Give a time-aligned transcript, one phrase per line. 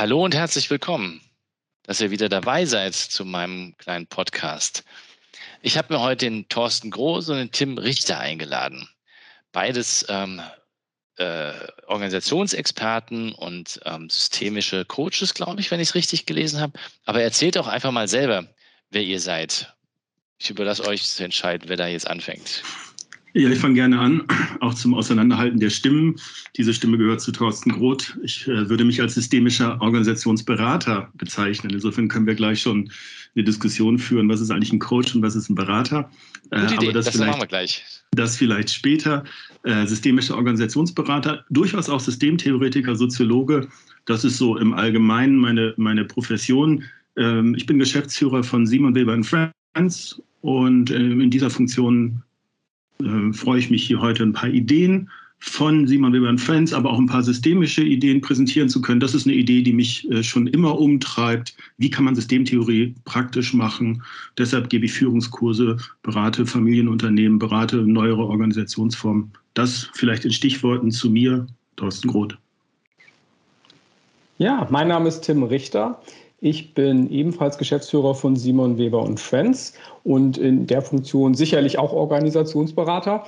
[0.00, 1.20] Hallo und herzlich willkommen,
[1.82, 4.82] dass ihr wieder dabei seid zu meinem kleinen Podcast.
[5.60, 8.88] Ich habe mir heute den Thorsten Groß und den Tim Richter eingeladen.
[9.52, 10.40] Beides ähm,
[11.18, 11.52] äh,
[11.86, 16.72] Organisationsexperten und ähm, systemische Coaches, glaube ich, wenn ich es richtig gelesen habe.
[17.04, 18.46] Aber erzählt auch einfach mal selber,
[18.88, 19.74] wer ihr seid.
[20.38, 22.62] Ich überlasse euch zu entscheiden, wer da jetzt anfängt.
[23.32, 24.24] Ja, ich fange gerne an,
[24.60, 26.16] auch zum Auseinanderhalten der Stimmen.
[26.56, 28.18] Diese Stimme gehört zu Thorsten Groth.
[28.22, 31.72] Ich äh, würde mich als systemischer Organisationsberater bezeichnen.
[31.72, 32.90] Insofern können wir gleich schon
[33.36, 36.10] eine Diskussion führen, was ist eigentlich ein Coach und was ist ein Berater.
[36.50, 37.84] Äh, Gute Idee, aber das, das machen wir gleich.
[38.12, 39.24] Das vielleicht später.
[39.62, 43.68] Äh, systemischer Organisationsberater, durchaus auch Systemtheoretiker, Soziologe.
[44.06, 46.84] Das ist so im Allgemeinen meine, meine Profession.
[47.16, 52.22] Ähm, ich bin Geschäftsführer von Simon Weber Friends und äh, in dieser Funktion
[53.00, 56.98] äh, freue ich mich hier heute ein paar Ideen von Simon Weber Friends, aber auch
[56.98, 59.00] ein paar systemische Ideen präsentieren zu können.
[59.00, 61.56] Das ist eine Idee, die mich äh, schon immer umtreibt.
[61.78, 64.02] Wie kann man Systemtheorie praktisch machen?
[64.36, 69.30] Deshalb gebe ich Führungskurse, berate Familienunternehmen, berate neuere Organisationsformen.
[69.54, 72.36] Das vielleicht in Stichworten zu mir, Thorsten Groth.
[74.36, 76.00] Ja, mein Name ist Tim Richter.
[76.40, 79.74] Ich bin ebenfalls Geschäftsführer von Simon Weber und Friends
[80.04, 83.24] und in der Funktion sicherlich auch Organisationsberater.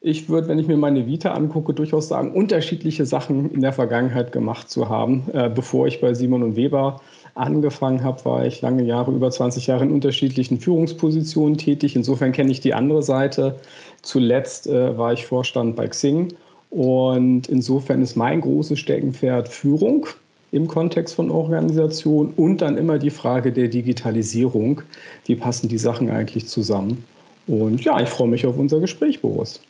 [0.00, 4.32] Ich würde, wenn ich mir meine Vita angucke, durchaus sagen, unterschiedliche Sachen in der Vergangenheit
[4.32, 5.24] gemacht zu haben.
[5.32, 7.00] Äh, bevor ich bei Simon und Weber
[7.34, 11.96] angefangen habe, war ich lange Jahre, über 20 Jahre in unterschiedlichen Führungspositionen tätig.
[11.96, 13.56] Insofern kenne ich die andere Seite.
[14.02, 16.34] Zuletzt äh, war ich Vorstand bei Xing
[16.70, 20.06] und insofern ist mein großes Steckenpferd Führung
[20.54, 24.82] im Kontext von Organisation und dann immer die Frage der Digitalisierung.
[25.26, 27.04] Wie passen die Sachen eigentlich zusammen?
[27.48, 29.60] Und ja, ich freue mich auf unser Gespräch, Boris.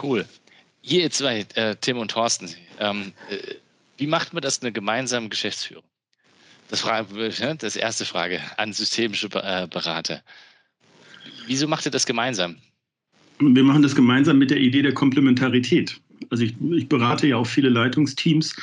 [0.00, 0.24] Cool.
[0.82, 3.54] Ihr zwei, äh, Tim und Thorsten, ähm, äh,
[3.96, 5.84] wie macht man das eine gemeinsame Geschäftsführung?
[6.68, 10.22] Das, Frage, ne, das erste Frage an systemische äh, Berater.
[11.46, 12.56] Wieso macht ihr das gemeinsam?
[13.40, 16.00] Wir machen das gemeinsam mit der Idee der Komplementarität.
[16.30, 18.54] Also ich, ich berate ja auch viele Leitungsteams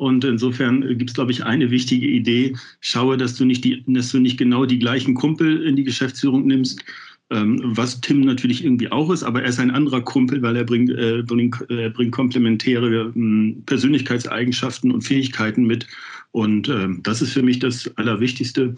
[0.00, 2.56] und insofern gibt es, glaube ich, eine wichtige Idee.
[2.80, 6.46] Schaue, dass du nicht, die, dass du nicht genau die gleichen Kumpel in die Geschäftsführung
[6.46, 6.82] nimmst,
[7.28, 10.64] ähm, was Tim natürlich irgendwie auch ist, aber er ist ein anderer Kumpel, weil er
[10.64, 15.86] bringt, äh, bringt, äh, bringt komplementäre äh, Persönlichkeitseigenschaften und Fähigkeiten mit.
[16.30, 18.76] Und äh, das ist für mich das Allerwichtigste.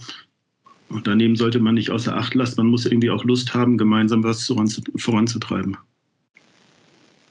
[0.88, 4.25] Und daneben sollte man nicht außer Acht lassen, man muss irgendwie auch Lust haben, gemeinsam
[4.25, 4.53] was
[4.97, 5.77] voranzutreiben.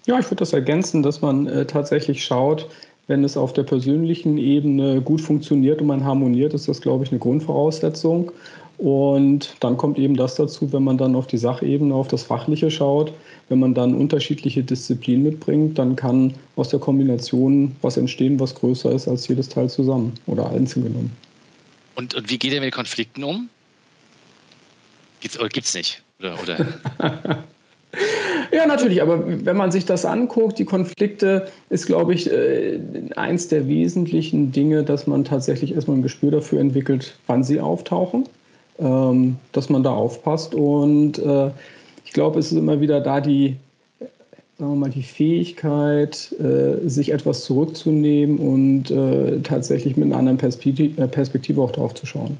[0.06, 2.69] Ja, ich würde das ergänzen, dass man äh, tatsächlich schaut,
[3.11, 7.11] wenn es auf der persönlichen Ebene gut funktioniert und man harmoniert, ist das, glaube ich,
[7.11, 8.31] eine Grundvoraussetzung.
[8.77, 12.71] Und dann kommt eben das dazu, wenn man dann auf die Sachebene, auf das Fachliche
[12.71, 13.11] schaut,
[13.50, 18.94] wenn man dann unterschiedliche Disziplinen mitbringt, dann kann aus der Kombination was entstehen, was größer
[18.94, 21.11] ist als jedes Teil zusammen oder einzeln genommen.
[21.95, 23.50] Und, und wie geht ihr mit Konflikten um?
[25.19, 26.01] Gibt's, oder gibt es nicht?
[26.19, 27.44] Oder, oder?
[28.61, 32.79] Ja, natürlich, aber wenn man sich das anguckt, die Konflikte ist, glaube ich, äh,
[33.16, 38.25] eins der wesentlichen Dinge, dass man tatsächlich erstmal ein Gespür dafür entwickelt, wann sie auftauchen,
[38.77, 40.53] ähm, dass man da aufpasst.
[40.53, 41.50] Und äh,
[42.05, 43.55] ich glaube, es ist immer wieder da die,
[44.59, 51.61] sagen wir mal, die Fähigkeit, äh, sich etwas zurückzunehmen und tatsächlich mit einer anderen Perspektive
[51.61, 52.38] auch drauf zu schauen.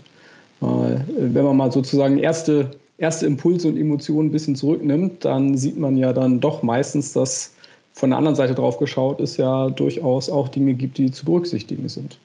[0.59, 2.69] Wenn man mal sozusagen erste
[3.01, 7.53] erste Impulse und Emotionen ein bisschen zurücknimmt, dann sieht man ja dann doch meistens, dass
[7.94, 11.90] von der anderen Seite drauf geschaut es ja durchaus auch Dinge gibt, die zu berücksichtigen
[11.90, 12.17] sind.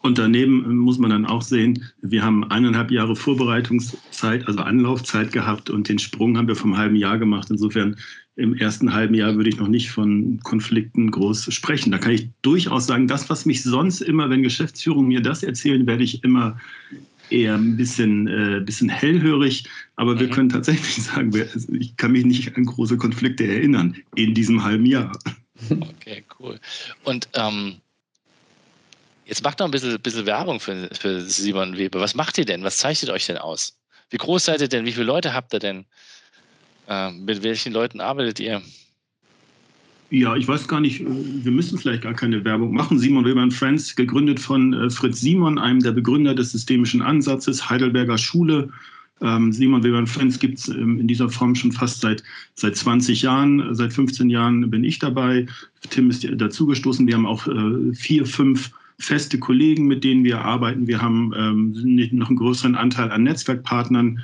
[0.00, 5.70] Und daneben muss man dann auch sehen, wir haben eineinhalb Jahre Vorbereitungszeit, also Anlaufzeit gehabt
[5.70, 7.48] und den Sprung haben wir vom halben Jahr gemacht.
[7.50, 7.96] Insofern
[8.36, 11.90] im ersten halben Jahr würde ich noch nicht von Konflikten groß sprechen.
[11.90, 15.86] Da kann ich durchaus sagen, das, was mich sonst immer, wenn Geschäftsführung mir das erzählen,
[15.86, 16.58] werde ich immer
[17.30, 19.64] eher ein bisschen, äh, bisschen hellhörig,
[19.96, 20.20] aber mhm.
[20.20, 21.32] wir können tatsächlich sagen,
[21.78, 25.12] ich kann mich nicht an große Konflikte erinnern in diesem halben Jahr.
[25.70, 26.58] Okay, cool.
[27.04, 27.80] Und ähm,
[29.24, 32.00] jetzt macht noch ein bisschen, bisschen Werbung für, für Simon Weber.
[32.00, 32.64] Was macht ihr denn?
[32.64, 33.78] Was zeichnet euch denn aus?
[34.10, 34.84] Wie groß seid ihr denn?
[34.84, 35.86] Wie viele Leute habt ihr denn?
[36.88, 38.62] Äh, mit welchen Leuten arbeitet ihr?
[40.14, 43.00] Ja, ich weiß gar nicht, wir müssen vielleicht gar keine Werbung machen.
[43.00, 48.16] Simon Weber Friends, gegründet von äh, Fritz Simon, einem der Begründer des systemischen Ansatzes, Heidelberger
[48.16, 48.68] Schule.
[49.20, 52.22] Ähm, Simon Weber Friends gibt es ähm, in dieser Form schon fast seit,
[52.54, 53.74] seit 20 Jahren.
[53.74, 55.48] Seit 15 Jahren bin ich dabei.
[55.90, 57.08] Tim ist dazugestoßen.
[57.08, 58.70] Wir haben auch äh, vier, fünf
[59.00, 60.86] feste Kollegen, mit denen wir arbeiten.
[60.86, 61.72] Wir haben ähm,
[62.12, 64.20] noch einen größeren Anteil an Netzwerkpartnern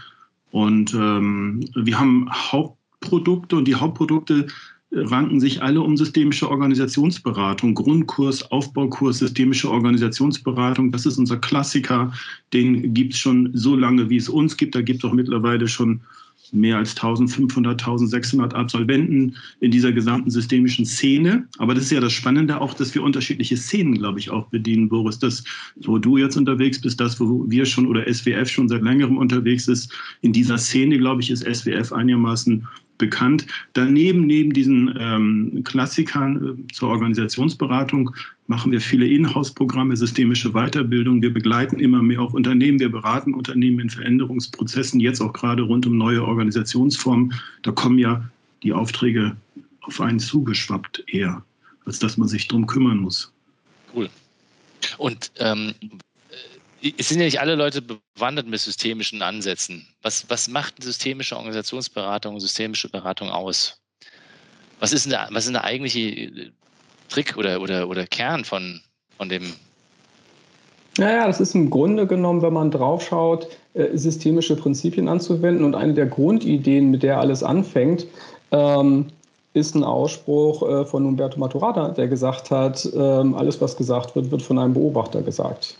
[0.52, 4.48] und wir haben Hauptprodukte und die Hauptprodukte
[4.92, 10.90] ranken sich alle um systemische Organisationsberatung, Grundkurs, Aufbaukurs, systemische Organisationsberatung.
[10.90, 12.12] Das ist unser Klassiker.
[12.52, 14.74] Den gibt es schon so lange, wie es uns gibt.
[14.74, 16.00] Da gibt es auch mittlerweile schon
[16.52, 21.46] mehr als 1500, 1600 Absolventen in dieser gesamten systemischen Szene.
[21.58, 24.88] Aber das ist ja das Spannende auch, dass wir unterschiedliche Szenen, glaube ich, auch bedienen,
[24.88, 25.18] Boris.
[25.20, 25.44] Das,
[25.76, 29.68] wo du jetzt unterwegs bist, das, wo wir schon oder SWF schon seit längerem unterwegs
[29.68, 29.92] ist,
[30.22, 32.66] in dieser Szene, glaube ich, ist SWF einigermaßen
[33.00, 33.46] bekannt.
[33.72, 36.36] Daneben, neben diesen ähm, Klassikern
[36.68, 38.14] äh, zur Organisationsberatung,
[38.46, 41.22] machen wir viele Inhouse-Programme, systemische Weiterbildung.
[41.22, 42.78] Wir begleiten immer mehr auch Unternehmen.
[42.78, 47.34] Wir beraten Unternehmen in Veränderungsprozessen, jetzt auch gerade rund um neue Organisationsformen.
[47.62, 48.22] Da kommen ja
[48.62, 49.36] die Aufträge
[49.80, 51.42] auf einen zugeschwappt eher,
[51.86, 53.32] als dass man sich darum kümmern muss.
[53.94, 54.08] Cool.
[54.98, 55.74] Und ähm,
[56.96, 59.86] es sind ja nicht alle Leute bewandert mit systemischen Ansätzen.
[60.02, 63.80] Was, was macht systemische Organisationsberatung, systemische Beratung aus?
[64.78, 66.52] Was ist denn der, was ist der eigentliche
[67.08, 68.80] Trick oder, oder, oder Kern von,
[69.16, 69.52] von dem?
[70.98, 75.64] Naja, das ist im Grunde genommen, wenn man draufschaut, äh, systemische Prinzipien anzuwenden.
[75.64, 78.06] Und eine der Grundideen, mit der alles anfängt,
[78.50, 79.06] ähm,
[79.52, 84.30] ist ein Ausspruch äh, von Umberto Maturata, der gesagt hat, ähm, alles, was gesagt wird,
[84.30, 85.76] wird von einem Beobachter gesagt.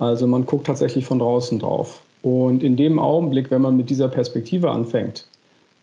[0.00, 2.00] Also man guckt tatsächlich von draußen drauf.
[2.22, 5.26] Und in dem Augenblick, wenn man mit dieser Perspektive anfängt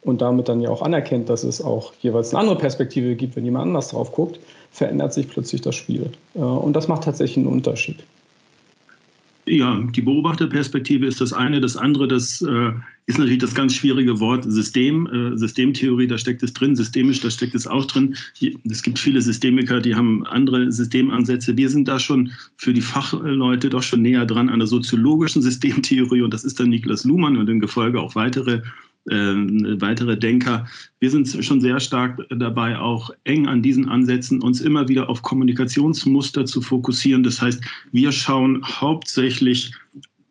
[0.02, 3.46] und damit dann ja auch anerkennt, dass es auch jeweils eine andere Perspektive gibt, wenn
[3.46, 4.40] jemand anders drauf guckt,
[4.72, 6.12] verändert sich plötzlich das Spiel.
[6.36, 8.04] Äh, und das macht tatsächlich einen Unterschied.
[9.46, 11.62] Ja, die Beobachterperspektive ist das eine.
[11.62, 12.72] Das andere, das äh,
[13.07, 17.31] ist natürlich das ganz schwierige Wort System, äh, Systemtheorie, da steckt es drin, systemisch, da
[17.31, 18.15] steckt es auch drin.
[18.69, 21.56] Es gibt viele Systemiker, die haben andere Systemansätze.
[21.56, 26.21] Wir sind da schon für die Fachleute doch schon näher dran an der soziologischen Systemtheorie
[26.21, 28.62] und das ist dann Niklas Luhmann und in Gefolge auch weitere
[29.09, 29.36] äh,
[29.80, 30.68] weitere Denker.
[31.00, 35.21] Wir sind schon sehr stark dabei, auch eng an diesen Ansätzen uns immer wieder auf
[35.21, 37.24] Kommunikationsmuster zu fokussieren.
[37.24, 37.63] Das heißt,
[37.94, 39.71] wir schauen hauptsächlich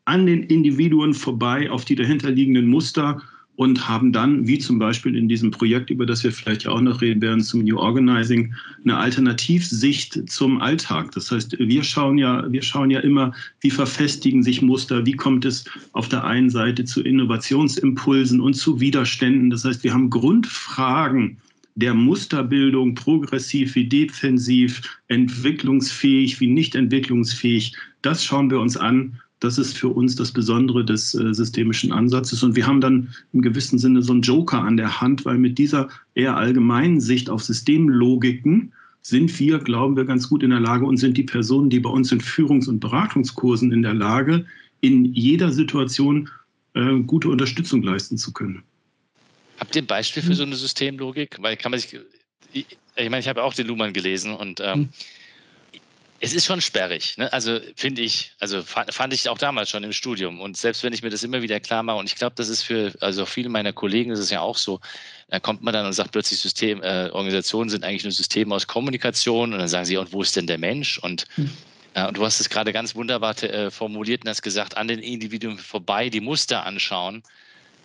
[0.07, 3.21] an den Individuen vorbei auf die dahinterliegenden Muster
[3.57, 6.81] und haben dann, wie zum Beispiel in diesem Projekt, über das wir vielleicht ja auch
[6.81, 8.55] noch reden werden, zum New Organizing,
[8.85, 11.13] eine Alternativsicht zum Alltag.
[11.13, 15.45] Das heißt, wir schauen ja, wir schauen ja immer, wie verfestigen sich Muster, wie kommt
[15.45, 19.51] es auf der einen Seite zu Innovationsimpulsen und zu Widerständen.
[19.51, 21.39] Das heißt, wir haben Grundfragen
[21.77, 27.75] der Musterbildung, progressiv wie defensiv, entwicklungsfähig wie nicht entwicklungsfähig.
[28.03, 32.43] Das schauen wir uns an das ist für uns das Besondere des äh, systemischen Ansatzes.
[32.43, 35.59] Und wir haben dann im gewissen Sinne so einen Joker an der Hand, weil mit
[35.59, 38.73] dieser eher allgemeinen Sicht auf Systemlogiken
[39.03, 41.91] sind wir, glauben wir, ganz gut in der Lage und sind die Personen, die bei
[41.91, 44.47] uns in Führungs- und Beratungskursen in der Lage,
[44.81, 46.29] in jeder Situation
[46.75, 48.63] äh, gute Unterstützung leisten zu können.
[49.59, 51.37] Habt ihr ein Beispiel für so eine Systemlogik?
[51.41, 51.99] Weil kann man sich,
[52.53, 52.67] ich,
[52.97, 54.89] ich meine, ich habe auch den Luhmann gelesen und ähm, hm
[56.21, 57.33] es ist schon sperrig, ne?
[57.33, 60.41] also finde ich, also fand ich auch damals schon im Studium.
[60.41, 62.63] Und selbst wenn ich mir das immer wieder klar mache, und ich glaube, das ist
[62.63, 64.81] für, also viele meiner Kollegen ist es ja auch so,
[65.29, 68.67] da kommt man dann und sagt plötzlich, System, äh, Organisationen sind eigentlich nur Systeme aus
[68.67, 70.99] Kommunikation und dann sagen sie, und wo ist denn der Mensch?
[70.99, 71.51] Und, hm.
[71.95, 75.01] äh, und du hast es gerade ganz wunderbar äh, formuliert und hast gesagt, an den
[75.01, 77.23] Individuen vorbei die Muster anschauen.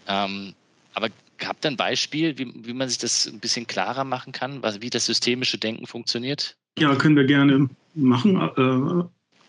[0.07, 0.55] Ähm,
[0.93, 1.09] aber
[1.43, 4.81] habt ihr ein Beispiel, wie, wie man sich das ein bisschen klarer machen kann, was,
[4.81, 6.55] wie das systemische Denken funktioniert?
[6.79, 8.35] Ja, können wir gerne machen.
[8.35, 9.03] Äh,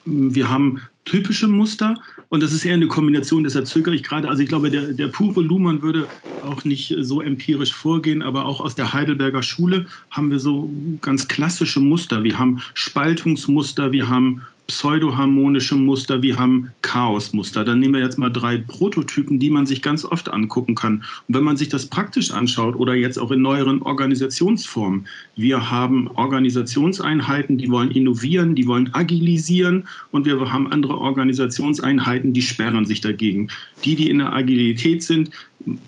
[0.04, 1.94] wir haben typische Muster
[2.28, 4.28] und das ist eher eine Kombination, deshalb zögere ich gerade.
[4.28, 6.06] Also ich glaube, der, der pure Luhmann würde
[6.44, 11.26] auch nicht so empirisch vorgehen, aber auch aus der Heidelberger Schule haben wir so ganz
[11.28, 12.22] klassische Muster.
[12.22, 17.64] Wir haben Spaltungsmuster, wir haben pseudoharmonische Muster, wir haben Chaosmuster.
[17.64, 21.04] Dann nehmen wir jetzt mal drei Prototypen, die man sich ganz oft angucken kann.
[21.28, 26.08] Und wenn man sich das praktisch anschaut oder jetzt auch in neueren Organisationsformen, wir haben
[26.08, 33.00] Organisationseinheiten, die wollen innovieren, die wollen agilisieren und wir haben andere Organisationseinheiten, die sperren sich
[33.00, 33.48] dagegen.
[33.84, 35.30] Die, die in der Agilität sind,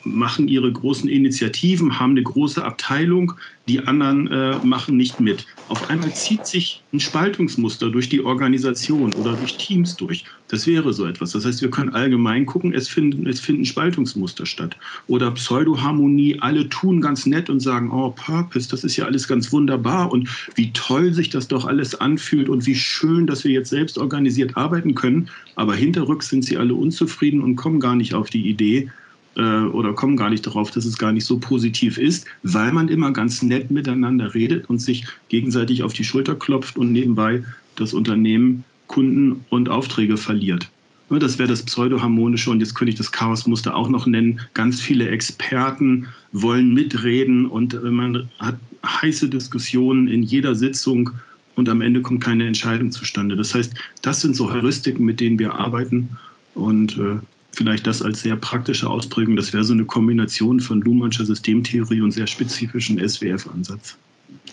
[0.05, 3.35] machen ihre großen Initiativen, haben eine große Abteilung,
[3.67, 5.47] die anderen äh, machen nicht mit.
[5.69, 10.25] Auf einmal zieht sich ein Spaltungsmuster durch die Organisation oder durch Teams durch.
[10.49, 11.33] Das wäre so etwas.
[11.33, 14.77] Das heißt, wir können allgemein gucken, es finden, es finden Spaltungsmuster statt.
[15.07, 19.51] Oder Pseudoharmonie, alle tun ganz nett und sagen, oh, Purpose, das ist ja alles ganz
[19.51, 23.71] wunderbar und wie toll sich das doch alles anfühlt und wie schön, dass wir jetzt
[23.71, 25.31] selbst organisiert arbeiten können.
[25.57, 28.91] Aber hinterrücks sind sie alle unzufrieden und kommen gar nicht auf die Idee,
[29.37, 33.13] oder kommen gar nicht darauf, dass es gar nicht so positiv ist, weil man immer
[33.13, 37.43] ganz nett miteinander redet und sich gegenseitig auf die Schulter klopft und nebenbei
[37.77, 40.71] das Unternehmen Kunden und Aufträge verliert.
[41.11, 44.41] Das wäre das Pseudoharmonische und jetzt könnte ich das Chaosmuster auch noch nennen.
[44.55, 51.11] Ganz viele Experten wollen mitreden und äh, man hat heiße Diskussionen in jeder Sitzung
[51.57, 53.37] und am Ende kommt keine Entscheidung zustande.
[53.37, 56.09] Das heißt, das sind so Heuristiken, mit denen wir arbeiten
[56.55, 57.17] und äh,
[57.55, 59.37] vielleicht das als sehr praktische Ausprägung.
[59.37, 63.97] Das wäre so eine Kombination von Luhmannscher Systemtheorie und sehr spezifischen SWF-Ansatz.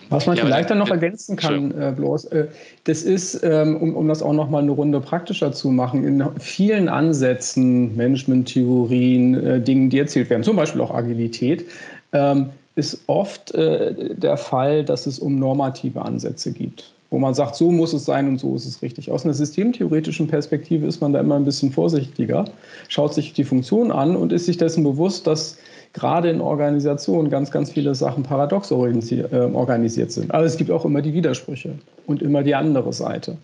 [0.10, 2.48] Was man ja, vielleicht dann noch ergänzen kann, äh, bloß, äh,
[2.84, 6.24] das ist, ähm, um, um das auch noch mal eine Runde praktischer zu machen, in
[6.38, 11.66] vielen Ansätzen, Management-Theorien, äh, Dingen, die erzählt werden, zum Beispiel auch Agilität,
[12.12, 17.56] ähm, ist oft äh, der Fall, dass es um normative Ansätze geht wo man sagt,
[17.56, 19.12] so muss es sein und so ist es richtig.
[19.12, 22.46] Aus einer systemtheoretischen Perspektive ist man da immer ein bisschen vorsichtiger,
[22.88, 25.58] schaut sich die Funktion an und ist sich dessen bewusst, dass
[25.92, 30.34] gerade in Organisationen ganz, ganz viele Sachen paradox äh, organisiert sind.
[30.34, 31.74] Aber es gibt auch immer die Widersprüche
[32.08, 33.38] und immer die andere Seite.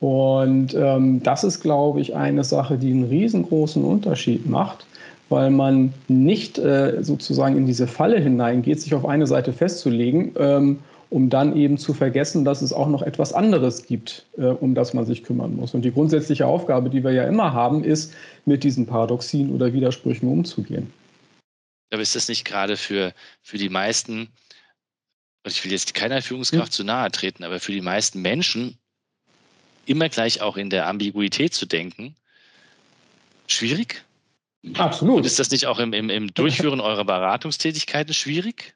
[0.00, 4.86] Und ähm, das ist, glaube ich, eine Sache, die einen riesengroßen Unterschied macht,
[5.28, 10.32] weil man nicht äh, sozusagen in diese Falle hineingeht, sich auf eine Seite festzulegen.
[10.36, 10.78] Ähm,
[11.14, 14.94] um dann eben zu vergessen, dass es auch noch etwas anderes gibt, äh, um das
[14.94, 15.72] man sich kümmern muss.
[15.72, 18.12] Und die grundsätzliche Aufgabe, die wir ja immer haben, ist,
[18.46, 20.92] mit diesen Paradoxien oder Widersprüchen umzugehen.
[21.92, 24.22] Aber ist das nicht gerade für, für die meisten,
[25.44, 26.76] und ich will jetzt keiner Führungskraft ja.
[26.78, 28.76] zu nahe treten, aber für die meisten Menschen
[29.86, 32.16] immer gleich auch in der Ambiguität zu denken,
[33.46, 34.04] schwierig?
[34.74, 35.18] Absolut.
[35.18, 38.74] Und ist das nicht auch im, im, im Durchführen eurer Beratungstätigkeiten schwierig?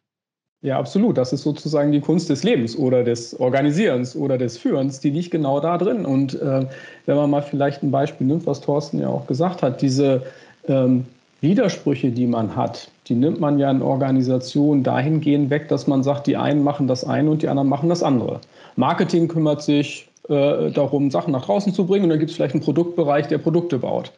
[0.60, 1.16] Ja, absolut.
[1.16, 5.30] Das ist sozusagen die Kunst des Lebens oder des Organisierens oder des Führens, die liegt
[5.30, 6.04] genau da drin.
[6.04, 6.66] Und äh,
[7.06, 10.22] wenn man mal vielleicht ein Beispiel nimmt, was Thorsten ja auch gesagt hat, diese
[10.66, 11.06] ähm,
[11.40, 16.26] Widersprüche, die man hat, die nimmt man ja in Organisationen dahingehend weg, dass man sagt,
[16.26, 18.40] die einen machen das eine und die anderen machen das andere.
[18.74, 22.54] Marketing kümmert sich äh, darum, Sachen nach draußen zu bringen und dann gibt es vielleicht
[22.54, 24.12] einen Produktbereich, der Produkte baut.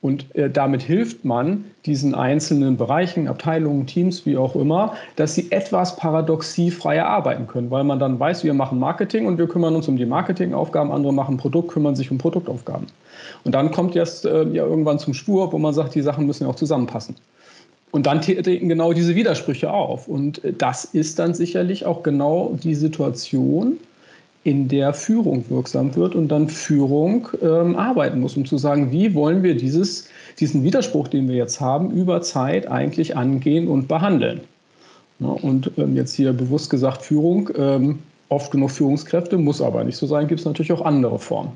[0.00, 5.50] Und äh, damit hilft man diesen einzelnen Bereichen, Abteilungen, Teams, wie auch immer, dass sie
[5.50, 9.88] etwas paradoxiefreier arbeiten können, weil man dann weiß, wir machen Marketing und wir kümmern uns
[9.88, 12.86] um die Marketingaufgaben, andere machen Produkt, kümmern sich um Produktaufgaben.
[13.42, 16.44] Und dann kommt jetzt äh, ja irgendwann zum Spur, wo man sagt, die Sachen müssen
[16.44, 17.16] ja auch zusammenpassen.
[17.90, 20.06] Und dann treten genau diese Widersprüche auf.
[20.06, 23.78] Und äh, das ist dann sicherlich auch genau die Situation,
[24.48, 29.12] in der Führung wirksam wird und dann Führung ähm, arbeiten muss, um zu sagen, wie
[29.12, 30.08] wollen wir dieses,
[30.40, 34.40] diesen Widerspruch, den wir jetzt haben, über Zeit eigentlich angehen und behandeln.
[35.20, 37.98] Ja, und ähm, jetzt hier bewusst gesagt Führung, ähm,
[38.30, 41.52] oft genug Führungskräfte, muss aber nicht so sein, gibt es natürlich auch andere Formen.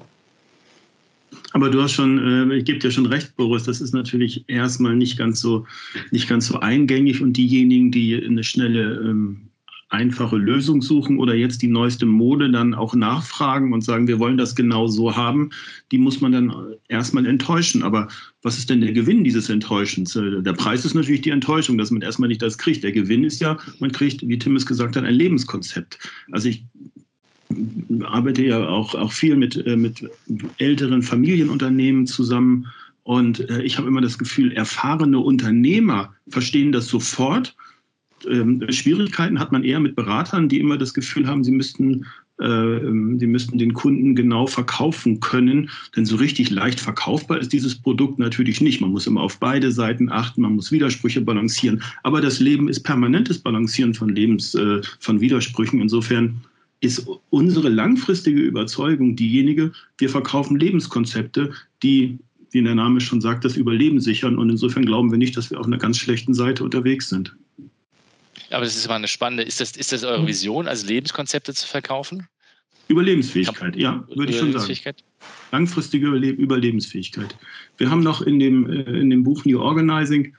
[1.55, 4.97] Aber du hast schon, äh, ich gebe dir schon recht, Boris, das ist natürlich erstmal
[4.97, 5.65] nicht ganz so,
[6.11, 9.41] nicht ganz so eingängig und diejenigen, die eine schnelle ähm,
[9.93, 14.39] einfache Lösung suchen oder jetzt die neueste Mode dann auch nachfragen und sagen, wir wollen
[14.39, 15.51] das genau so haben,
[15.91, 16.55] die muss man dann
[16.89, 17.83] erstmal enttäuschen.
[17.83, 18.09] Aber
[18.43, 20.17] was ist denn der Gewinn dieses Enttäuschens?
[20.17, 22.83] Äh, der Preis ist natürlich die Enttäuschung, dass man erstmal nicht das kriegt.
[22.83, 25.99] Der Gewinn ist ja, man kriegt, wie Tim es gesagt hat, ein Lebenskonzept.
[26.31, 26.65] Also ich
[28.05, 30.09] arbeite ja auch, auch viel mit, äh, mit
[30.57, 32.67] älteren Familienunternehmen zusammen.
[33.03, 37.55] Und äh, ich habe immer das Gefühl, erfahrene Unternehmer verstehen das sofort
[38.27, 42.07] ähm, Schwierigkeiten hat man eher mit Beratern, die immer das Gefühl haben, sie müssten,
[42.41, 45.71] äh, ähm, sie müssten den Kunden genau verkaufen können.
[45.97, 48.81] Denn so richtig leicht verkaufbar ist dieses Produkt natürlich nicht.
[48.81, 51.83] Man muss immer auf beide Seiten achten, man muss Widersprüche balancieren.
[52.03, 55.81] Aber das Leben ist permanentes Balancieren von Lebens, äh, von Widersprüchen.
[55.81, 56.41] Insofern
[56.81, 61.53] ist unsere langfristige Überzeugung diejenige, wir verkaufen Lebenskonzepte,
[61.83, 62.19] die
[62.53, 64.37] wie der Name schon sagt, das Überleben sichern.
[64.37, 67.35] Und insofern glauben wir nicht, dass wir auf einer ganz schlechten Seite unterwegs sind.
[68.53, 70.27] Aber das ist immer eine spannende, ist das, ist das eure hm.
[70.27, 72.27] Vision, also Lebenskonzepte zu verkaufen?
[72.89, 74.97] Überlebensfähigkeit, ja, würde ich schon sagen.
[75.51, 77.37] Langfristige Überle Überlebensfähigkeit.
[77.79, 80.35] Wir haben noch in dem, äh, in dem Buch New Organizing,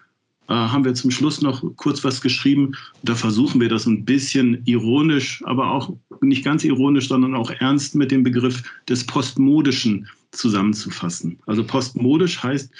[0.49, 2.75] äh, haben wir zum Schluss noch kurz was geschrieben.
[3.03, 7.95] Da versuchen wir das ein bisschen ironisch, aber auch nicht ganz ironisch, sondern auch ernst
[7.95, 11.39] mit dem Begriff des Postmodischen zusammenzufassen.
[11.45, 12.71] Also postmodisch heißt,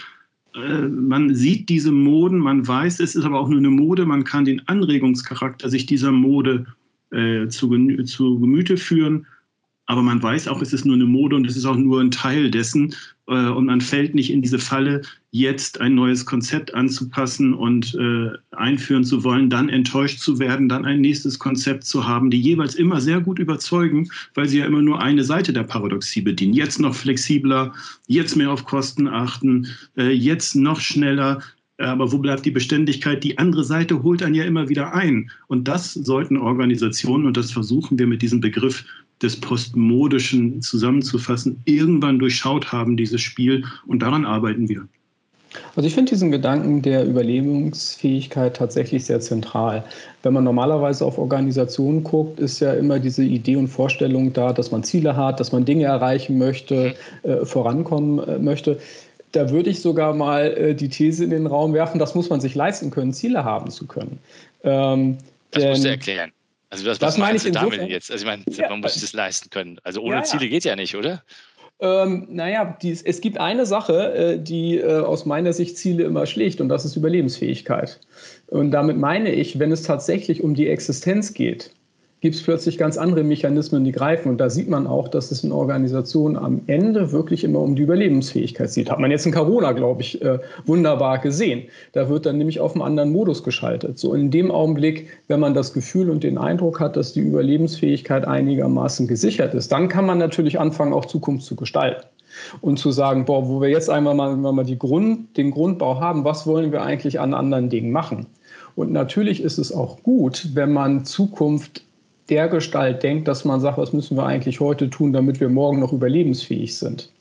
[0.56, 4.46] man sieht diese Moden, man weiß, es ist aber auch nur eine Mode, man kann
[4.46, 6.66] den Anregungscharakter sich dieser Mode
[7.12, 7.70] äh, zu,
[8.04, 9.26] zu Gemüte führen
[9.86, 12.12] aber man weiß auch, es ist nur eine Mode und es ist auch nur ein
[12.12, 12.96] Teil dessen.
[13.28, 18.30] Äh, und man fällt nicht in diese Falle, jetzt ein neues Konzept anzupassen und äh,
[18.52, 22.76] einführen zu wollen, dann enttäuscht zu werden, dann ein nächstes Konzept zu haben, die jeweils
[22.76, 26.54] immer sehr gut überzeugen, weil sie ja immer nur eine Seite der Paradoxie bedienen.
[26.54, 27.74] Jetzt noch flexibler,
[28.08, 31.42] jetzt mehr auf Kosten achten, äh, jetzt noch schneller.
[31.80, 33.24] Aber wo bleibt die Beständigkeit?
[33.24, 35.32] Die andere Seite holt einen ja immer wieder ein.
[35.48, 38.86] Und das sollten Organisationen, und das versuchen wir mit diesem Begriff
[39.24, 43.64] des Postmodischen zusammenzufassen, irgendwann durchschaut haben, dieses Spiel.
[43.88, 44.88] Und daran arbeiten wir.
[45.76, 49.84] Also ich finde diesen Gedanken der Überlebensfähigkeit tatsächlich sehr zentral.
[50.24, 54.72] Wenn man normalerweise auf Organisationen guckt, ist ja immer diese Idee und Vorstellung da, dass
[54.72, 58.80] man Ziele hat, dass man Dinge erreichen möchte, äh, vorankommen äh, möchte.
[59.32, 62.40] Da würde ich sogar mal äh, die These in den Raum werfen, das muss man
[62.42, 64.20] sich leisten können, Ziele haben zu können.
[64.64, 65.18] Ähm,
[65.52, 66.32] das musst du erklären.
[66.74, 68.12] Also was, das meine ich damit insofern, jetzt?
[68.12, 69.80] Also ich meine, ja, man muss das leisten können.
[69.84, 71.24] Also ohne ja, Ziele geht ja nicht, oder?
[71.80, 76.26] Ähm, naja, die, es gibt eine Sache, äh, die äh, aus meiner Sicht Ziele immer
[76.26, 78.00] schlägt, und das ist Überlebensfähigkeit.
[78.48, 81.72] Und damit meine ich, wenn es tatsächlich um die Existenz geht,
[82.24, 84.30] gibt es plötzlich ganz andere Mechanismen, die greifen.
[84.30, 87.82] Und da sieht man auch, dass es in Organisationen am Ende wirklich immer um die
[87.82, 88.90] Überlebensfähigkeit geht.
[88.90, 91.64] Hat man jetzt in Corona, glaube ich, äh, wunderbar gesehen.
[91.92, 94.00] Da wird dann nämlich auf einen anderen Modus geschaltet.
[94.00, 98.26] So in dem Augenblick, wenn man das Gefühl und den Eindruck hat, dass die Überlebensfähigkeit
[98.26, 102.06] einigermaßen gesichert ist, dann kann man natürlich anfangen, auch Zukunft zu gestalten
[102.62, 106.24] und zu sagen, boah, wo wir jetzt einmal mal, mal die Grund, den Grundbau haben,
[106.24, 108.28] was wollen wir eigentlich an anderen Dingen machen?
[108.76, 111.84] Und natürlich ist es auch gut, wenn man Zukunft
[112.34, 115.80] der Gestalt denkt, dass man sagt, was müssen wir eigentlich heute tun, damit wir morgen
[115.80, 117.12] noch überlebensfähig sind.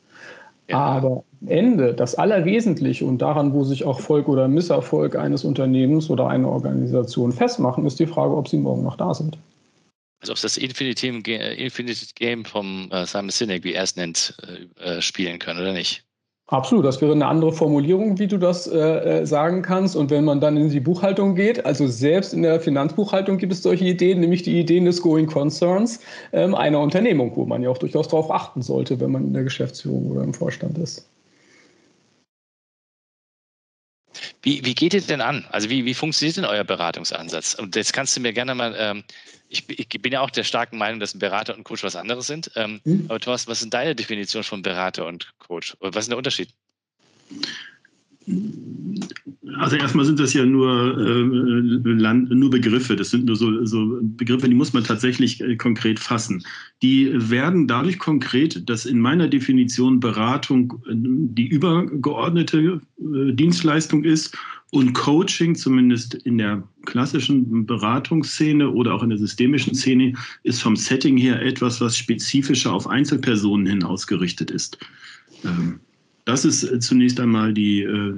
[0.71, 0.79] Ja.
[0.79, 6.09] Aber am Ende, das Allerwesentliche und daran, wo sich auch Erfolg oder Misserfolg eines Unternehmens
[6.09, 9.37] oder einer Organisation festmachen, ist die Frage, ob sie morgen noch da sind.
[10.21, 14.35] Also ob das Infinity, Infinity Game vom äh, Simon Sinek, wie er es nennt,
[14.81, 16.05] äh, äh, spielen können oder nicht.
[16.53, 19.97] Absolut, das wäre eine andere Formulierung, wie du das äh, äh, sagen kannst.
[19.97, 23.63] Und wenn man dann in die Buchhaltung geht, also selbst in der Finanzbuchhaltung gibt es
[23.63, 26.01] solche Ideen, nämlich die Ideen des Going Concerns
[26.35, 29.45] ähm, einer Unternehmung, wo man ja auch durchaus darauf achten sollte, wenn man in der
[29.45, 31.09] Geschäftsführung oder im Vorstand ist.
[34.43, 35.47] Wie, wie geht ihr denn an?
[35.53, 37.55] Also wie, wie funktioniert denn euer Beratungsansatz?
[37.55, 39.05] Und jetzt kannst du mir gerne mal, ähm,
[39.53, 41.97] ich, ich, bin ja auch der starken Meinung, dass ein Berater und ein Coach was
[41.97, 42.51] anderes sind.
[42.57, 43.05] Ähm, mhm.
[43.09, 45.77] Aber Thorsten, was ist deine Definition von Berater und Coach?
[45.81, 46.49] Was ist der Unterschied?
[49.59, 52.97] Also erstmal sind das ja nur, äh, Land, nur Begriffe.
[52.97, 56.45] Das sind nur so, so, Begriffe, die muss man tatsächlich äh, konkret fassen.
[56.83, 64.37] Die werden dadurch konkret, dass in meiner Definition Beratung äh, die übergeordnete äh, Dienstleistung ist
[64.73, 70.77] und Coaching, zumindest in der klassischen Beratungsszene oder auch in der systemischen Szene, ist vom
[70.77, 74.79] Setting her etwas, was spezifischer auf Einzelpersonen hin ausgerichtet ist.
[75.45, 75.79] Ähm,
[76.25, 78.15] das ist äh, zunächst einmal die, äh,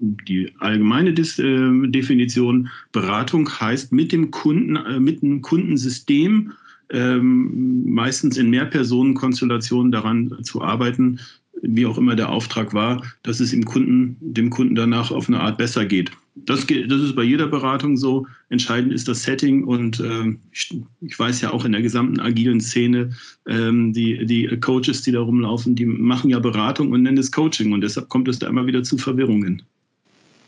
[0.00, 2.68] die allgemeine äh, Definition.
[2.92, 6.52] Beratung heißt mit dem Kunden, mit dem Kundensystem
[6.90, 11.18] ähm, meistens in Mehrpersonenkonstellationen daran zu arbeiten,
[11.66, 15.40] wie auch immer der Auftrag war, dass es dem Kunden, dem Kunden danach auf eine
[15.40, 16.10] Art besser geht.
[16.36, 18.26] Das, das ist bei jeder Beratung so.
[18.50, 22.60] Entscheidend ist das Setting und äh, ich, ich, weiß ja auch in der gesamten agilen
[22.60, 23.10] Szene,
[23.46, 27.72] ähm, die, die Coaches, die da rumlaufen, die machen ja Beratung und nennen es Coaching
[27.72, 29.62] und deshalb kommt es da immer wieder zu Verwirrungen.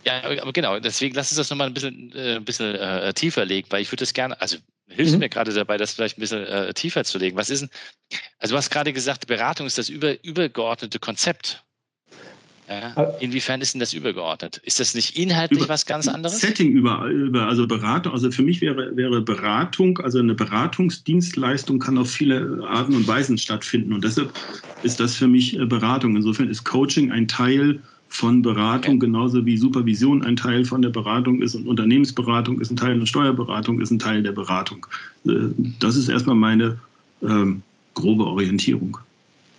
[0.04, 3.44] Ja, aber genau, deswegen lass uns das nochmal ein bisschen, äh, ein bisschen äh, tiefer
[3.44, 4.56] legen, weil ich würde das gerne, also
[4.88, 5.20] hilfst mhm.
[5.20, 7.36] mir gerade dabei, das vielleicht ein bisschen äh, tiefer zu legen.
[7.36, 7.70] Was ist denn,
[8.38, 11.62] also du hast gerade gesagt, Beratung ist das über, übergeordnete Konzept.
[12.68, 14.56] Ja, inwiefern ist denn das übergeordnet?
[14.64, 16.40] Ist das nicht inhaltlich über, was ganz anderes?
[16.40, 21.96] Setting über, über, also Beratung, also für mich wäre, wäre Beratung, also eine Beratungsdienstleistung kann
[21.96, 24.32] auf viele Arten und Weisen stattfinden und deshalb
[24.82, 26.16] ist das für mich äh, Beratung.
[26.16, 31.42] Insofern ist Coaching ein Teil von Beratung, genauso wie Supervision ein Teil von der Beratung
[31.42, 34.86] ist und Unternehmensberatung ist ein Teil und Steuerberatung ist ein Teil der Beratung.
[35.26, 35.32] Äh,
[35.80, 36.78] das ist erstmal meine
[37.22, 37.62] ähm,
[37.94, 38.98] grobe Orientierung.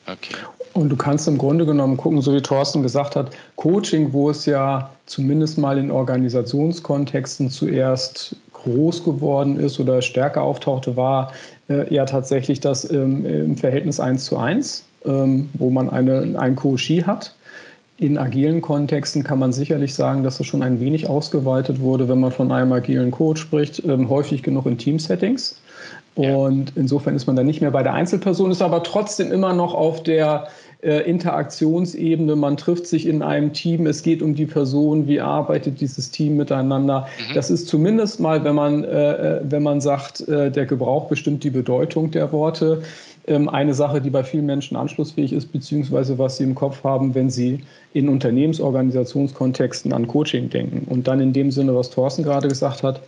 [0.05, 0.36] Okay.
[0.73, 4.45] Und du kannst im Grunde genommen gucken, so wie Thorsten gesagt hat, Coaching, wo es
[4.45, 11.33] ja zumindest mal in Organisationskontexten zuerst groß geworden ist oder stärker auftauchte, war
[11.67, 16.55] äh, ja tatsächlich das ähm, im Verhältnis 1 zu 1, ähm, wo man eine, einen
[16.55, 17.33] Coachie hat
[17.97, 22.19] in agilen Kontexten kann man sicherlich sagen, dass es schon ein wenig ausgeweitet wurde, wenn
[22.19, 25.60] man von einem agilen Code spricht, ähm, häufig genug in Team-Settings.
[26.13, 29.75] Und insofern ist man dann nicht mehr bei der Einzelperson, ist aber trotzdem immer noch
[29.75, 30.47] auf der
[30.81, 32.36] äh, Interaktionsebene.
[32.36, 36.38] Man trifft sich in einem Team, es geht um die Person, wie arbeitet dieses Team
[36.38, 37.07] miteinander.
[37.29, 37.33] Mhm.
[37.36, 41.43] Das ist zumindest mal, wenn man, äh, äh wenn man sagt, äh, der Gebrauch bestimmt
[41.43, 42.81] die Bedeutung der Worte,
[43.28, 47.30] eine Sache, die bei vielen Menschen anschlussfähig ist, beziehungsweise was sie im Kopf haben, wenn
[47.30, 47.60] sie
[47.94, 50.88] in Unternehmensorganisationskontexten an Coaching denken.
[50.90, 53.02] Und dann in dem Sinne, was Thorsten gerade gesagt hat,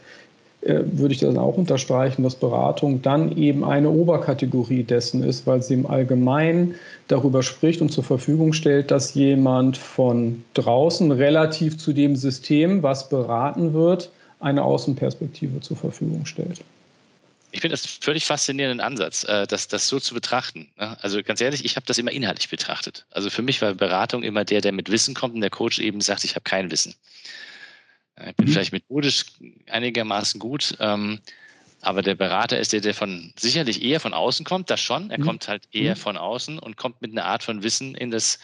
[0.62, 5.62] äh, würde ich das auch unterstreichen, dass Beratung dann eben eine Oberkategorie dessen ist, weil
[5.62, 6.76] sie im Allgemeinen
[7.08, 13.08] darüber spricht und zur Verfügung stellt, dass jemand von draußen relativ zu dem System, was
[13.08, 16.62] beraten wird, eine Außenperspektive zur Verfügung stellt.
[17.52, 20.72] Ich finde das einen völlig faszinierenden Ansatz, äh, das, das so zu betrachten.
[20.78, 20.98] Ne?
[21.02, 23.06] Also ganz ehrlich, ich habe das immer inhaltlich betrachtet.
[23.10, 26.02] Also für mich war Beratung immer der, der mit Wissen kommt und der Coach eben
[26.02, 26.96] sagt, ich habe kein Wissen.
[28.28, 28.52] Ich bin mhm.
[28.52, 29.26] vielleicht methodisch
[29.68, 31.20] einigermaßen gut, ähm,
[31.82, 35.10] aber der Berater ist der, der von sicherlich eher von außen kommt, das schon.
[35.12, 35.24] Er mhm.
[35.24, 36.00] kommt halt eher mhm.
[36.00, 38.40] von außen und kommt mit einer Art von Wissen in das,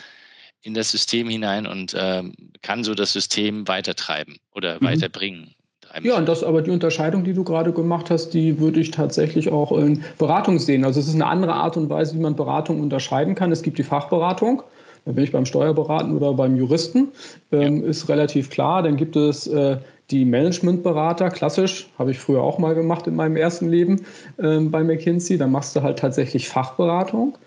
[0.61, 4.85] in das System hinein und ähm, kann so das System weitertreiben oder mhm.
[4.85, 5.55] weiterbringen.
[6.01, 9.51] Ja, und das aber die Unterscheidung, die du gerade gemacht hast, die würde ich tatsächlich
[9.51, 10.83] auch in Beratung sehen.
[10.83, 13.51] Also es ist eine andere Art und Weise, wie man Beratung unterscheiden kann.
[13.51, 14.61] Es gibt die Fachberatung,
[15.05, 17.09] da bin ich beim Steuerberaten oder beim Juristen,
[17.51, 17.89] ähm, ja.
[17.89, 18.83] ist relativ klar.
[18.83, 19.77] Dann gibt es äh,
[20.11, 24.01] die Managementberater, klassisch, habe ich früher auch mal gemacht in meinem ersten Leben
[24.37, 25.37] ähm, bei McKinsey.
[25.37, 27.37] Da machst du halt tatsächlich Fachberatung.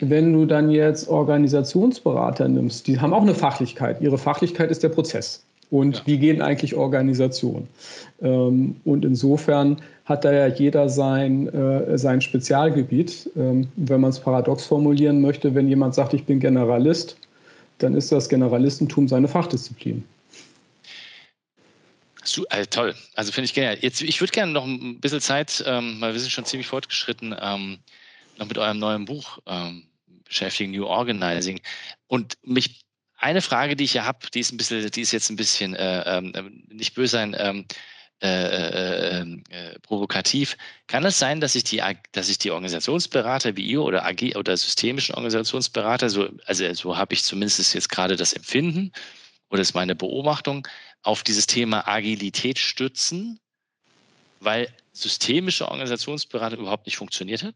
[0.00, 4.00] Wenn du dann jetzt Organisationsberater nimmst, die haben auch eine Fachlichkeit.
[4.00, 5.44] Ihre Fachlichkeit ist der Prozess.
[5.70, 6.02] Und ja.
[6.06, 7.68] wie gehen eigentlich Organisationen?
[8.22, 13.30] Ähm, und insofern hat da ja jeder sein, äh, sein Spezialgebiet.
[13.36, 17.16] Ähm, wenn man es paradox formulieren möchte, wenn jemand sagt, ich bin Generalist,
[17.78, 20.04] dann ist das Generalistentum seine Fachdisziplin.
[22.22, 22.94] So, also toll.
[23.14, 23.78] Also finde ich genial.
[23.80, 27.34] Jetzt, ich würde gerne noch ein bisschen Zeit, ähm, weil wir sind schon ziemlich fortgeschritten,
[27.40, 27.78] ähm,
[28.38, 29.84] noch mit eurem neuen Buch ähm,
[30.24, 31.60] beschäftigen, New Organizing.
[32.06, 32.83] Und mich
[33.24, 35.74] eine Frage, die ich ja habe, die ist ein bisschen, die ist jetzt ein bisschen
[35.74, 37.66] äh, ähm, nicht böse sein, ähm,
[38.22, 40.56] äh, äh, ähm, äh, provokativ.
[40.86, 41.82] Kann es sein, dass ich die,
[42.12, 47.14] dass ich die Organisationsberater wie ihr oder AG oder systemischen Organisationsberater, so, also so habe
[47.14, 48.92] ich zumindest jetzt gerade das Empfinden
[49.48, 50.68] oder ist meine Beobachtung,
[51.02, 53.40] auf dieses Thema Agilität stützen,
[54.40, 57.54] weil systemische Organisationsberater überhaupt nicht funktioniert hat?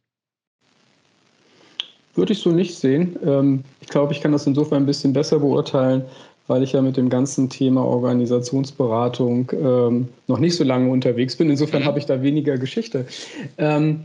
[2.19, 3.17] Würde ich so nicht sehen.
[3.25, 6.03] Ähm, ich glaube, ich kann das insofern ein bisschen besser beurteilen,
[6.49, 11.49] weil ich ja mit dem ganzen Thema Organisationsberatung ähm, noch nicht so lange unterwegs bin.
[11.49, 11.87] Insofern mhm.
[11.87, 13.07] habe ich da weniger Geschichte.
[13.57, 14.01] Ähm,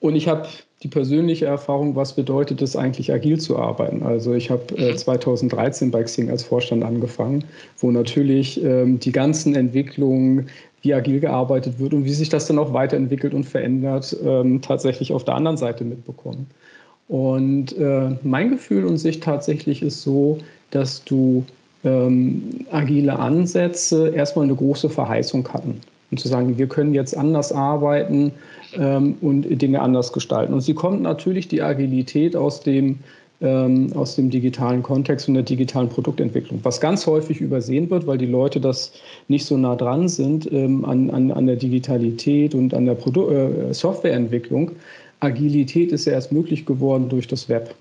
[0.00, 0.46] und ich habe
[0.82, 4.02] die persönliche Erfahrung, was bedeutet es eigentlich, agil zu arbeiten.
[4.02, 5.92] Also ich habe äh, 2013 mhm.
[5.92, 7.42] bei Xing als Vorstand angefangen,
[7.78, 10.50] wo natürlich ähm, die ganzen Entwicklungen,
[10.82, 14.14] wie agil gearbeitet wird und wie sich das dann auch weiterentwickelt und verändert,
[14.60, 16.46] tatsächlich auf der anderen Seite mitbekommen.
[17.08, 20.38] Und äh, mein Gefühl und Sicht tatsächlich ist so,
[20.70, 21.44] dass du
[21.84, 25.80] ähm, agile Ansätze erstmal eine große Verheißung hatten.
[26.10, 28.32] Und zu sagen, wir können jetzt anders arbeiten
[28.74, 30.52] ähm, und Dinge anders gestalten.
[30.52, 32.98] Und sie kommt natürlich die Agilität aus dem,
[33.40, 38.18] ähm, aus dem digitalen Kontext und der digitalen Produktentwicklung, was ganz häufig übersehen wird, weil
[38.18, 38.92] die Leute das
[39.28, 43.28] nicht so nah dran sind ähm, an, an, an der Digitalität und an der Produ
[43.28, 44.72] äh, Softwareentwicklung.
[45.26, 47.74] Agilität ist ja erst möglich geworden durch das Web.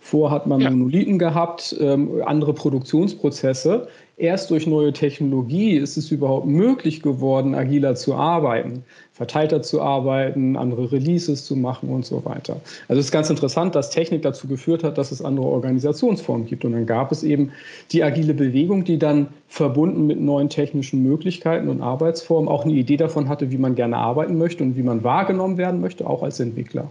[0.00, 0.70] Vor hat man ja.
[0.70, 3.88] Monolithen gehabt, ähm, andere Produktionsprozesse.
[4.16, 8.84] Erst durch neue Technologie ist es überhaupt möglich geworden, agiler zu arbeiten,
[9.14, 12.60] verteilter zu arbeiten, andere Releases zu machen und so weiter.
[12.88, 16.66] Also es ist ganz interessant, dass Technik dazu geführt hat, dass es andere Organisationsformen gibt.
[16.66, 17.52] Und dann gab es eben
[17.92, 22.98] die agile Bewegung, die dann verbunden mit neuen technischen Möglichkeiten und Arbeitsformen auch eine Idee
[22.98, 26.40] davon hatte, wie man gerne arbeiten möchte und wie man wahrgenommen werden möchte, auch als
[26.40, 26.90] Entwickler.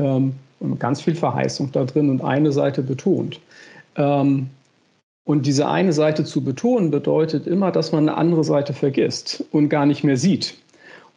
[0.00, 3.40] Ähm, und ganz viel Verheißung da drin und eine Seite betont.
[3.96, 4.48] Ähm,
[5.24, 9.68] und diese eine Seite zu betonen bedeutet immer, dass man eine andere Seite vergisst und
[9.68, 10.56] gar nicht mehr sieht.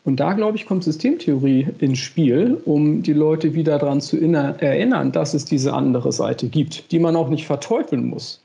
[0.05, 5.11] Und da, glaube ich, kommt Systemtheorie ins Spiel, um die Leute wieder daran zu erinnern,
[5.13, 8.42] dass es diese andere Seite gibt, die man auch nicht verteufeln muss.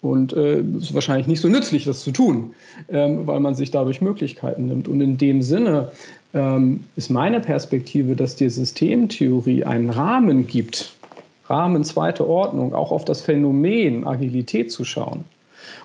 [0.00, 2.54] Und äh, es ist wahrscheinlich nicht so nützlich, das zu tun,
[2.88, 4.86] ähm, weil man sich dadurch Möglichkeiten nimmt.
[4.86, 5.90] Und in dem Sinne
[6.34, 10.94] ähm, ist meine Perspektive, dass die Systemtheorie einen Rahmen gibt,
[11.48, 15.24] Rahmen zweite Ordnung, auch auf das Phänomen Agilität zu schauen,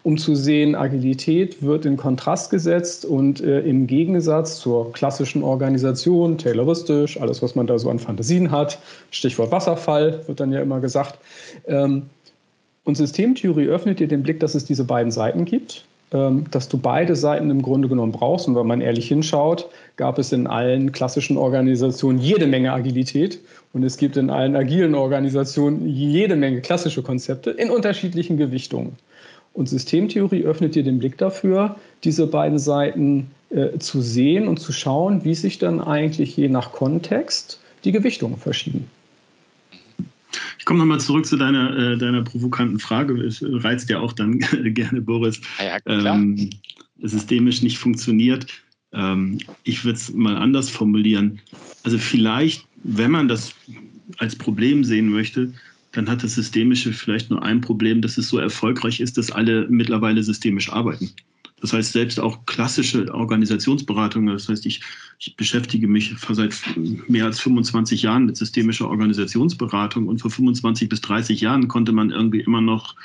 [0.04, 6.38] um zu sehen, Agilität wird in Kontrast gesetzt und äh, im Gegensatz zur klassischen Organisation,
[6.38, 8.78] tayloristisch, alles, was man da so an Fantasien hat,
[9.10, 11.18] Stichwort Wasserfall wird dann ja immer gesagt.
[11.66, 12.04] Ähm,
[12.84, 16.78] und Systemtheorie öffnet dir den Blick, dass es diese beiden Seiten gibt ähm, dass du
[16.78, 18.48] beide Seiten im Grunde genommen brauchst.
[18.48, 23.40] Und wenn man ehrlich hinschaut, gab es in allen klassischen Organisationen jede Menge Agilität
[23.74, 28.96] und es gibt in allen agilen Organisationen jede Menge klassische Konzepte in unterschiedlichen Gewichtungen.
[29.54, 34.72] Und Systemtheorie öffnet dir den Blick dafür, diese beiden Seiten äh, zu sehen und zu
[34.72, 38.88] schauen, wie sich dann eigentlich je nach Kontext die Gewichtungen verschieben.
[40.64, 43.22] Ich komme nochmal zurück zu deiner, äh, deiner provokanten Frage.
[43.22, 45.42] Es reizt ja auch dann gerne, Boris.
[45.60, 46.52] Ja, ähm,
[47.02, 48.48] systemisch nicht funktioniert.
[48.94, 51.42] Ähm, ich würde es mal anders formulieren.
[51.84, 53.54] Also vielleicht, wenn man das
[54.20, 55.52] als Problem sehen möchte,
[55.92, 59.68] dann hat das Systemische vielleicht nur ein Problem, dass es so erfolgreich ist, dass alle
[59.68, 61.12] mittlerweile systemisch arbeiten.
[61.64, 64.82] Das heißt, selbst auch klassische Organisationsberatungen, das heißt, ich,
[65.18, 66.54] ich beschäftige mich seit
[67.08, 72.10] mehr als 25 Jahren mit systemischer Organisationsberatung und vor 25 bis 30 Jahren konnte man
[72.10, 72.96] irgendwie immer noch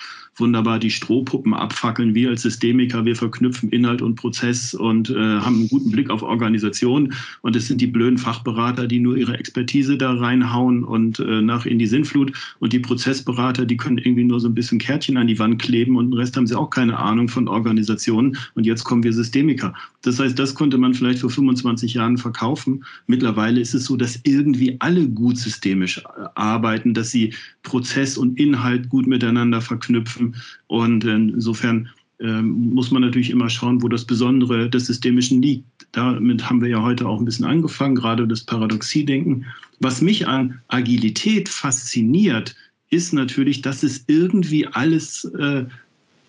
[0.41, 2.15] wunderbar die Strohpuppen abfackeln.
[2.15, 6.23] Wir als Systemiker, wir verknüpfen Inhalt und Prozess und äh, haben einen guten Blick auf
[6.23, 7.15] Organisation.
[7.43, 11.67] Und es sind die blöden Fachberater, die nur ihre Expertise da reinhauen und äh, nach
[11.67, 12.33] in die Sinnflut.
[12.59, 15.97] Und die Prozessberater, die können irgendwie nur so ein bisschen Kärtchen an die Wand kleben
[15.97, 18.37] und den Rest haben sie auch keine Ahnung von Organisationen.
[18.55, 19.75] Und jetzt kommen wir Systemiker.
[20.03, 22.85] Das heißt, das konnte man vielleicht vor 25 Jahren verkaufen.
[23.07, 26.03] Mittlerweile ist es so, dass irgendwie alle gut systemisch äh,
[26.35, 30.37] arbeiten, dass sie Prozess und Inhalt gut miteinander verknüpfen.
[30.69, 31.89] Und insofern
[32.21, 35.65] ähm, muss man natürlich immer schauen, wo das Besondere des Systemischen liegt.
[35.93, 39.47] Damit haben wir ja heute auch ein bisschen angefangen, gerade das Paradoxie-Denken.
[39.81, 42.57] Was mich an Agilität fasziniert,
[42.91, 45.65] ist natürlich, dass es irgendwie alles äh,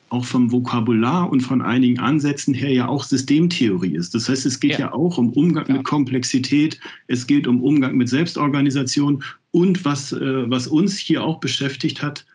[0.09, 4.15] auch vom Vokabular und von einigen Ansätzen her ja auch Systemtheorie ist.
[4.15, 5.75] Das heißt, es geht ja, ja auch um Umgang ja.
[5.75, 11.39] mit Komplexität, es geht um Umgang mit Selbstorganisation und was, äh, was uns hier auch
[11.39, 12.25] beschäftigt hat,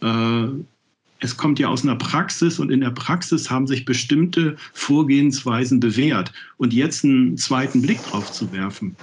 [0.00, 0.46] äh,
[1.22, 6.32] es kommt ja aus einer Praxis und in der Praxis haben sich bestimmte Vorgehensweisen bewährt.
[6.56, 8.96] Und jetzt einen zweiten Blick drauf zu werfen,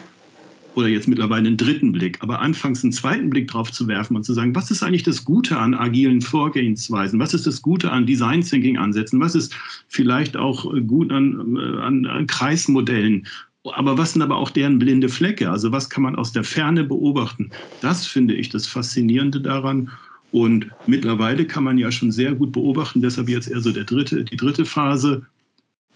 [0.75, 4.23] oder jetzt mittlerweile einen dritten Blick, aber anfangs einen zweiten Blick drauf zu werfen und
[4.23, 7.19] zu sagen, was ist eigentlich das Gute an agilen Vorgehensweisen?
[7.19, 9.19] Was ist das Gute an Design Thinking Ansätzen?
[9.19, 9.55] Was ist
[9.88, 13.27] vielleicht auch gut an, äh, an, an Kreismodellen?
[13.63, 15.49] Aber was sind aber auch deren blinde Flecke?
[15.49, 17.51] Also was kann man aus der Ferne beobachten?
[17.82, 19.89] Das finde ich das Faszinierende daran.
[20.32, 24.23] Und mittlerweile kann man ja schon sehr gut beobachten, deshalb jetzt eher so der dritte,
[24.23, 25.25] die dritte Phase,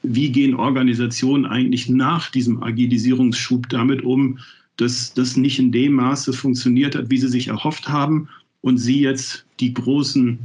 [0.01, 4.39] wie gehen Organisationen eigentlich nach diesem Agilisierungsschub damit um,
[4.77, 8.27] dass das nicht in dem Maße funktioniert hat, wie sie sich erhofft haben
[8.61, 10.39] und sie jetzt die großen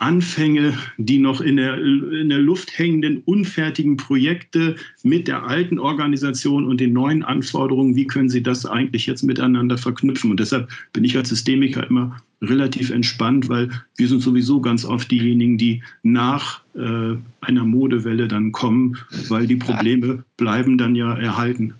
[0.00, 6.64] Anfänge, die noch in der, in der Luft hängenden, unfertigen Projekte mit der alten Organisation
[6.64, 10.30] und den neuen Anforderungen, wie können Sie das eigentlich jetzt miteinander verknüpfen?
[10.30, 15.10] Und deshalb bin ich als Systemiker immer relativ entspannt, weil wir sind sowieso ganz oft
[15.10, 18.96] diejenigen, die nach äh, einer Modewelle dann kommen,
[19.28, 21.74] weil die Probleme bleiben dann ja erhalten.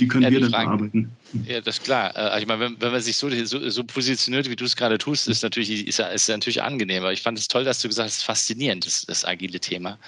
[0.00, 1.12] Die können ja, wir dann bearbeiten.
[1.46, 2.16] Ja, das ist klar.
[2.16, 4.74] Äh, also ich meine, wenn, wenn man sich so, so, so positioniert, wie du es
[4.74, 7.12] gerade tust, ist natürlich, ist, ist natürlich angenehmer.
[7.12, 9.98] Ich fand es toll, dass du gesagt hast, faszinierend, das, das agile Thema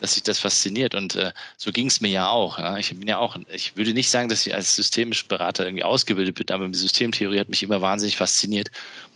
[0.00, 0.94] dass sich das fasziniert.
[0.94, 2.58] Und äh, so ging es mir ja auch.
[2.58, 2.76] Ja.
[2.76, 6.34] Ich bin ja auch, ich würde nicht sagen, dass ich als systemischer Berater irgendwie ausgebildet
[6.34, 8.70] bin, aber die Systemtheorie hat mich immer wahnsinnig fasziniert.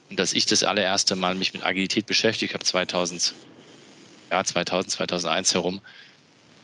[0.09, 3.35] Und dass ich das allererste Mal mich mit Agilität beschäftigt habe, 2000,
[4.31, 5.83] ja, 2000, 2001 herum,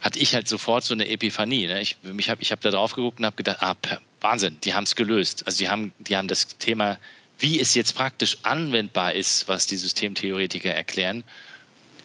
[0.04, 1.66] hatte ich halt sofort so eine Epiphanie.
[1.66, 1.80] Ne?
[1.80, 3.74] Ich, ich habe ich hab da drauf geguckt und habe gedacht, ah,
[4.20, 5.46] Wahnsinn, die haben es gelöst.
[5.46, 6.98] Also die haben, die haben das Thema,
[7.38, 11.24] wie es jetzt praktisch anwendbar ist, was die Systemtheoretiker erklären,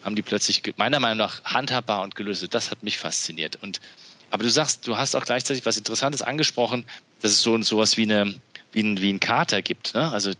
[0.02, 2.46] haben die plötzlich meiner Meinung nach handhabbar und gelöst.
[2.54, 3.58] Das hat mich fasziniert.
[3.62, 3.82] Und
[4.30, 6.86] aber du sagst, du hast auch gleichzeitig was Interessantes angesprochen,
[7.20, 8.34] dass es so sowas wie eine
[8.72, 9.94] wie ein, wie ein Kater gibt.
[9.94, 10.10] Ne?
[10.10, 10.30] Also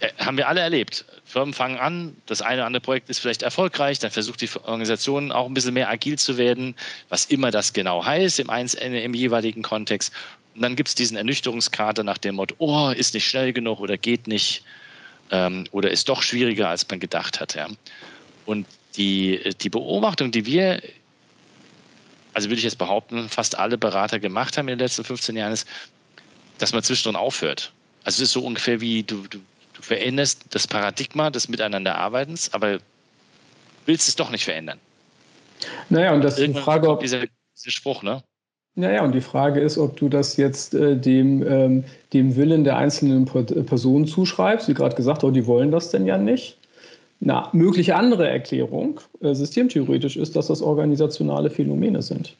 [0.00, 1.04] äh, haben wir alle erlebt.
[1.34, 5.32] Firmen fangen an, das eine oder andere Projekt ist vielleicht erfolgreich, dann versucht die Organisation
[5.32, 6.76] auch ein bisschen mehr agil zu werden,
[7.08, 10.12] was immer das genau heißt im, im jeweiligen Kontext.
[10.54, 13.98] Und dann gibt es diesen Ernüchterungskater nach dem Motto, oh, ist nicht schnell genug oder
[13.98, 14.62] geht nicht
[15.32, 17.56] ähm, oder ist doch schwieriger, als man gedacht hat.
[17.56, 17.66] Ja.
[18.46, 20.80] Und die, die Beobachtung, die wir,
[22.32, 25.52] also würde ich jetzt behaupten, fast alle Berater gemacht haben in den letzten 15 Jahren,
[25.52, 25.66] ist,
[26.58, 27.72] dass man zwischendrin aufhört.
[28.04, 29.40] Also es ist so ungefähr wie du, du
[29.74, 32.78] Du veränderst das Paradigma des Miteinanderarbeitens, aber
[33.86, 34.78] willst es doch nicht verändern.
[35.88, 37.00] Naja, und das ist die Frage, ob.
[37.00, 38.22] Dieser, dieser Spruch, ne?
[38.76, 42.76] Naja, und die Frage ist, ob du das jetzt äh, dem, ähm, dem Willen der
[42.76, 46.58] einzelnen Personen zuschreibst, wie gerade gesagt, aber die wollen das denn ja nicht.
[47.20, 52.36] Eine mögliche andere Erklärung, äh, systemtheoretisch, ist, dass das organisationale Phänomene sind.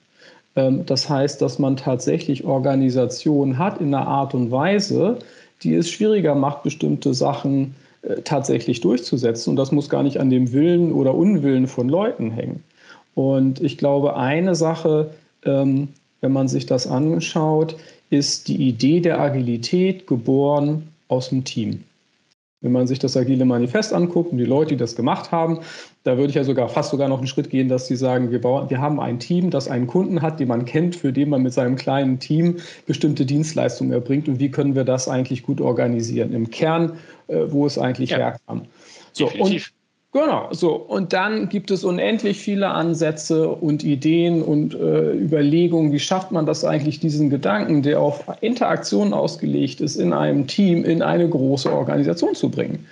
[0.57, 5.19] Ähm, das heißt, dass man tatsächlich Organisationen hat in einer Art und Weise,
[5.65, 9.51] die es schwieriger macht, bestimmte Sachen äh, tatsächlich durchzusetzen.
[9.51, 12.63] Und das muss gar nicht an dem Willen oder Unwillen von Leuten hängen.
[13.15, 15.11] Und ich glaube, eine Sache,
[15.45, 15.89] ähm,
[16.21, 17.77] wenn man sich das anschaut,
[18.11, 21.85] ist die Idee der Agilität geboren aus dem Team.
[22.65, 25.61] Wenn man sich das Agile Manifest anguckt und die Leute, die das gemacht haben,
[26.03, 28.41] da würde ich ja sogar fast sogar noch einen Schritt gehen, dass sie sagen, wir,
[28.41, 31.43] bauen, wir haben ein Team, das einen Kunden hat, den man kennt, für den man
[31.43, 36.33] mit seinem kleinen Team bestimmte Dienstleistungen erbringt und wie können wir das eigentlich gut organisieren
[36.33, 36.95] im Kern,
[37.29, 38.17] äh, wo es eigentlich ja.
[38.17, 38.63] herkam.
[39.13, 39.69] So, Definitiv.
[39.69, 39.84] und
[40.15, 40.77] Genau, so.
[40.77, 46.47] Und dann gibt es unendlich viele Ansätze und Ideen und äh, Überlegungen, wie schafft man
[46.47, 51.69] das eigentlich, diesen Gedanken, der auf Interaktion ausgelegt ist, in einem Team, in eine große
[51.71, 52.87] Organisation zu bringen.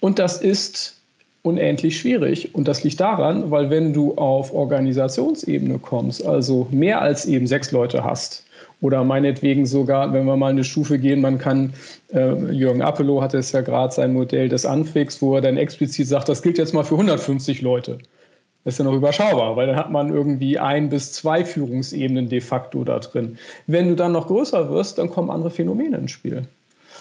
[0.00, 0.96] Und das ist
[1.42, 2.54] unendlich schwierig.
[2.54, 7.70] Und das liegt daran, weil wenn du auf Organisationsebene kommst, also mehr als eben sechs
[7.70, 8.46] Leute hast,
[8.80, 11.72] oder meinetwegen sogar, wenn wir mal eine Stufe gehen, man kann,
[12.12, 16.08] äh, Jürgen Appelow hatte es ja gerade sein Modell des Anfix, wo er dann explizit
[16.08, 17.98] sagt, das gilt jetzt mal für 150 Leute.
[18.64, 22.40] Das ist ja noch überschaubar, weil dann hat man irgendwie ein bis zwei Führungsebenen de
[22.40, 23.38] facto da drin.
[23.66, 26.44] Wenn du dann noch größer wirst, dann kommen andere Phänomene ins Spiel.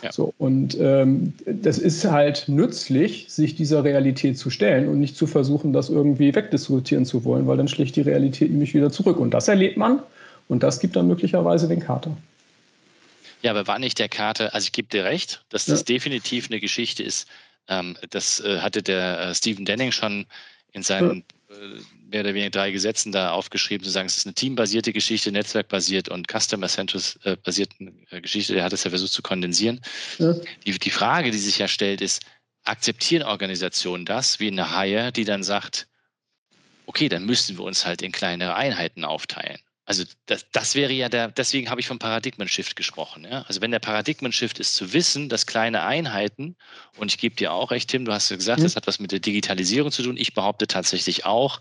[0.02, 0.13] Ja.
[0.13, 5.28] So, und ähm, das ist halt nützlich, sich dieser Realität zu stellen und nicht zu
[5.28, 9.20] versuchen, das irgendwie wegdiskutieren zu wollen, weil dann schlägt die Realität nämlich wieder zurück.
[9.20, 10.00] Und das erlebt man
[10.50, 12.18] und das gibt dann möglicherweise den Kater.
[13.42, 15.86] Ja, aber war nicht der Kater, also ich gebe dir recht, dass das ja.
[15.86, 17.28] definitiv eine Geschichte ist,
[17.70, 20.26] ähm, das äh, hatte der äh, Stephen Denning schon
[20.74, 21.56] in seinen ja.
[21.56, 25.32] äh, mehr oder weniger drei Gesetzen da aufgeschrieben, zu sagen, es ist eine teambasierte Geschichte,
[25.32, 28.54] netzwerkbasiert und Customer-Centric-basierte äh, Geschichte.
[28.54, 29.80] Der hat es ja versucht zu kondensieren.
[30.18, 30.34] Ja.
[30.66, 32.24] Die, die Frage, die sich ja stellt, ist,
[32.64, 35.88] akzeptieren Organisationen das, wie eine Haie, die dann sagt,
[36.88, 39.60] okay, dann müssen wir uns halt in kleinere Einheiten aufteilen.
[39.89, 43.25] Also das, das wäre ja der, deswegen habe ich vom Paradigmen-Shift gesprochen.
[43.28, 43.41] Ja?
[43.47, 46.56] Also wenn der Paradigmen-Shift ist zu wissen, dass kleine Einheiten,
[46.97, 48.65] und ich gebe dir auch recht, Tim, du hast ja gesagt, mhm.
[48.65, 50.15] das hat was mit der Digitalisierung zu tun.
[50.15, 51.60] Ich behaupte tatsächlich auch,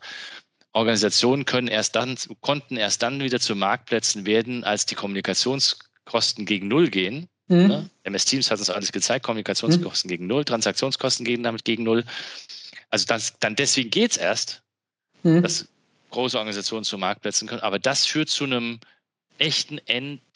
[0.74, 6.68] Organisationen können erst dann, konnten erst dann wieder zu Marktplätzen werden, als die Kommunikationskosten gegen
[6.68, 7.30] Null gehen.
[7.46, 7.66] Mhm.
[7.66, 7.90] Ne?
[8.02, 10.12] MS Teams hat uns alles gezeigt, Kommunikationskosten mhm.
[10.12, 12.04] gegen Null, Transaktionskosten gehen damit gegen Null.
[12.90, 14.60] Also das, dann deswegen geht es erst,
[15.22, 15.42] mhm.
[16.11, 17.62] Große Organisationen zu Marktplätzen können.
[17.62, 18.81] Aber das führt zu einem
[19.38, 19.81] echten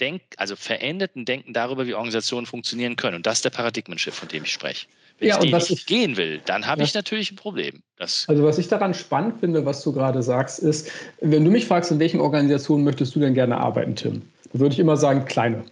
[0.01, 3.17] Denk also veränderten Denken darüber, wie Organisationen funktionieren können.
[3.17, 4.87] Und das ist der Paradigmenschiff, von dem ich spreche.
[5.19, 6.85] Wenn ja, ich den nicht ich, gehen will, dann habe ja.
[6.85, 7.83] ich natürlich ein Problem.
[7.97, 11.67] Das also was ich daran spannend finde, was du gerade sagst, ist, wenn du mich
[11.67, 14.23] fragst, in welchen Organisationen möchtest du denn gerne arbeiten, Tim?
[14.53, 15.65] Dann würde ich immer sagen, kleine,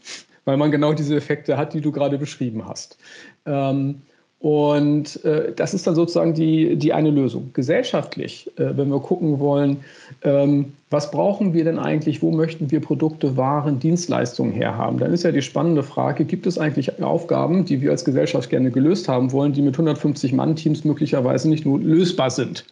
[0.44, 2.98] weil man genau diese Effekte hat, die du gerade beschrieben hast.
[3.46, 4.02] Ähm,
[4.40, 7.50] und äh, das ist dann sozusagen die, die eine Lösung.
[7.52, 9.84] Gesellschaftlich, äh, wenn wir gucken wollen,
[10.22, 15.24] ähm, was brauchen wir denn eigentlich, wo möchten wir Produkte, Waren, Dienstleistungen herhaben, dann ist
[15.24, 19.30] ja die spannende Frage, gibt es eigentlich Aufgaben, die wir als Gesellschaft gerne gelöst haben
[19.30, 22.64] wollen, die mit 150 Mann-Teams möglicherweise nicht nur lösbar sind?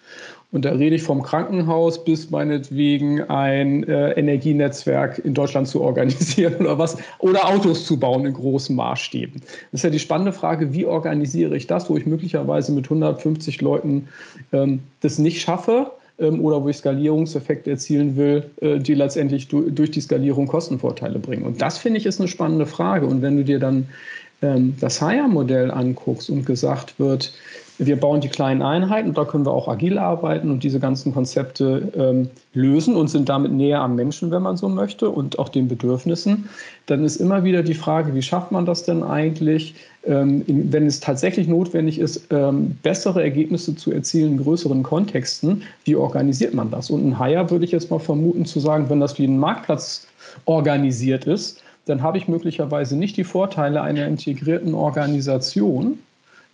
[0.50, 6.56] Und da rede ich vom Krankenhaus bis meinetwegen ein äh, Energienetzwerk in Deutschland zu organisieren
[6.61, 9.42] oder was, oder Autos zu bauen in großen Maßstäben.
[9.72, 13.61] Das ist ja die spannende Frage, wie organisiere ich das, wo ich möglicherweise mit 150
[13.61, 14.08] Leuten
[14.52, 19.68] ähm, das nicht schaffe ähm, oder wo ich Skalierungseffekte erzielen will, äh, die letztendlich du,
[19.68, 21.44] durch die Skalierung Kostenvorteile bringen.
[21.44, 23.04] Und das finde ich ist eine spannende Frage.
[23.04, 23.88] Und wenn du dir dann
[24.40, 27.34] ähm, das Hire-Modell anguckst und gesagt wird,
[27.79, 31.93] wir bauen die kleinen Einheiten, da können wir auch agil arbeiten und diese ganzen Konzepte
[31.97, 35.69] ähm, lösen und sind damit näher am Menschen, wenn man so möchte, und auch den
[35.69, 36.49] Bedürfnissen.
[36.87, 40.99] Dann ist immer wieder die Frage, wie schafft man das denn eigentlich, ähm, wenn es
[40.99, 46.91] tatsächlich notwendig ist, ähm, bessere Ergebnisse zu erzielen in größeren Kontexten, wie organisiert man das?
[46.91, 50.07] Und ein Hire würde ich jetzt mal vermuten zu sagen, wenn das wie ein Marktplatz
[50.47, 55.99] organisiert ist, dann habe ich möglicherweise nicht die Vorteile einer integrierten Organisation,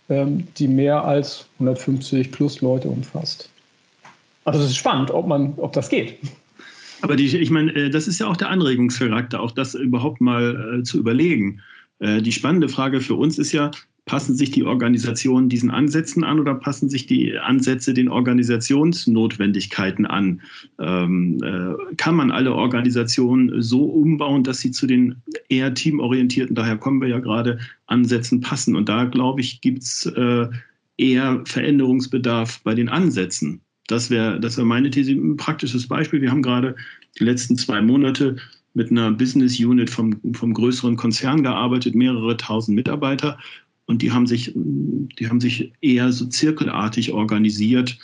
[0.07, 3.49] die mehr als 150 plus Leute umfasst.
[4.43, 6.19] Also es ist spannend, ob, man, ob das geht.
[7.01, 10.79] Aber die, ich meine, äh, das ist ja auch der Anregungscharakter, auch das überhaupt mal
[10.79, 11.61] äh, zu überlegen.
[11.99, 13.71] Äh, die spannende Frage für uns ist ja,
[14.05, 20.41] Passen sich die Organisationen diesen Ansätzen an oder passen sich die Ansätze den Organisationsnotwendigkeiten an?
[20.79, 25.15] Ähm, äh, kann man alle Organisationen so umbauen, dass sie zu den
[25.49, 28.75] eher teamorientierten, daher kommen wir ja gerade, Ansätzen passen?
[28.75, 30.47] Und da, glaube ich, gibt es äh,
[30.97, 33.61] eher Veränderungsbedarf bei den Ansätzen.
[33.87, 35.11] Das wäre das wär meine These.
[35.11, 36.21] Ein praktisches Beispiel.
[36.21, 36.75] Wir haben gerade
[37.19, 38.37] die letzten zwei Monate
[38.73, 43.37] mit einer Business Unit vom, vom größeren Konzern gearbeitet, mehrere tausend Mitarbeiter.
[43.85, 47.97] Und die haben sich, die haben sich eher so zirkelartig organisiert,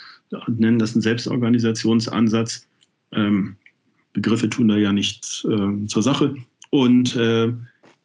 [0.46, 2.66] nennen das einen Selbstorganisationsansatz.
[3.12, 3.56] Ähm,
[4.12, 6.34] Begriffe tun da ja nichts äh, zur Sache.
[6.70, 7.52] Und äh,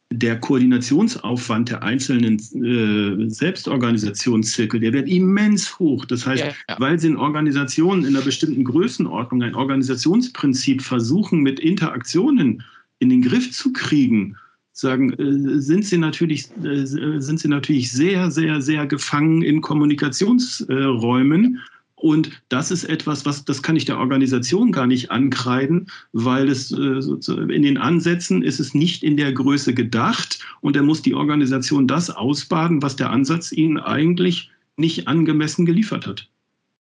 [0.10, 6.06] der Koordinationsaufwand der einzelnen äh, Selbstorganisationszirkel, der wird immens hoch.
[6.06, 6.76] Das heißt, ja, ja.
[6.80, 12.64] weil sie in Organisationen in einer bestimmten Größenordnung ein Organisationsprinzip versuchen, mit Interaktionen
[13.00, 14.38] in den Griff zu kriegen,
[14.80, 21.60] sagen, äh, sind sie natürlich, äh, sind sie natürlich sehr, sehr, sehr gefangen in Kommunikationsräumen.
[21.96, 26.72] Und das ist etwas, was das kann ich der Organisation gar nicht ankreiden, weil es
[26.72, 31.16] äh, in den Ansätzen ist es nicht in der Größe gedacht und da muss die
[31.16, 36.30] Organisation das ausbaden, was der Ansatz ihnen eigentlich nicht angemessen geliefert hat.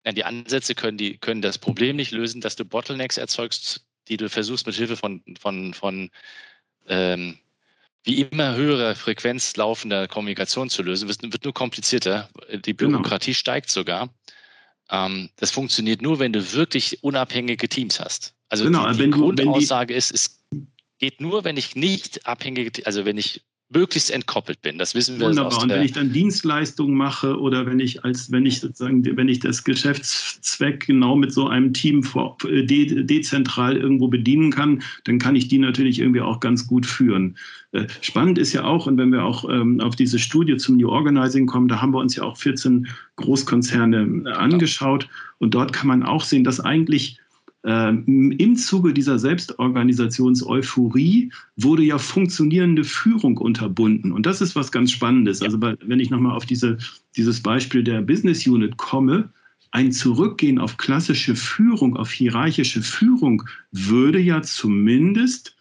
[0.05, 4.17] Ja, die Ansätze können, die, können das Problem nicht lösen, dass du Bottlenecks erzeugst, die
[4.17, 6.11] du versuchst mit Hilfe von, von, von
[6.89, 7.39] ähm,
[8.05, 11.09] wie immer höherer Frequenz laufender Kommunikation zu lösen.
[11.09, 12.29] Wird nur komplizierter.
[12.53, 12.99] Die genau.
[12.99, 13.39] Bürokratie genau.
[13.39, 14.09] steigt sogar.
[14.91, 18.35] Ähm, das funktioniert nur, wenn du wirklich unabhängige Teams hast.
[18.49, 20.43] Also genau, die, die Grundaussage ist, es
[20.99, 24.79] geht nur, wenn ich nicht abhängige, also wenn ich möglichst entkoppelt bin.
[24.79, 25.27] Das wissen wir.
[25.27, 25.63] Wunderbar.
[25.63, 29.41] Und wenn ich dann Dienstleistungen mache oder wenn ich als, wenn ich sozusagen, wenn ich
[29.41, 35.19] das Geschäftszweck genau mit so einem Team vor, äh, de, dezentral irgendwo bedienen kann, dann
[35.19, 37.37] kann ich die natürlich irgendwie auch ganz gut führen.
[37.73, 40.89] Äh, spannend ist ja auch, und wenn wir auch ähm, auf diese Studie zum New
[40.89, 45.09] Organizing kommen, da haben wir uns ja auch 14 Großkonzerne äh, angeschaut.
[45.39, 47.19] Und dort kann man auch sehen, dass eigentlich
[47.65, 54.13] ähm, Im Zuge dieser Selbstorganisations-Euphorie wurde ja funktionierende Führung unterbunden.
[54.13, 55.43] Und das ist was ganz Spannendes.
[55.43, 56.79] Also wenn ich nochmal auf diese,
[57.17, 59.31] dieses Beispiel der Business Unit komme,
[59.73, 63.43] ein Zurückgehen auf klassische Führung, auf hierarchische Führung
[63.73, 65.57] würde ja zumindest,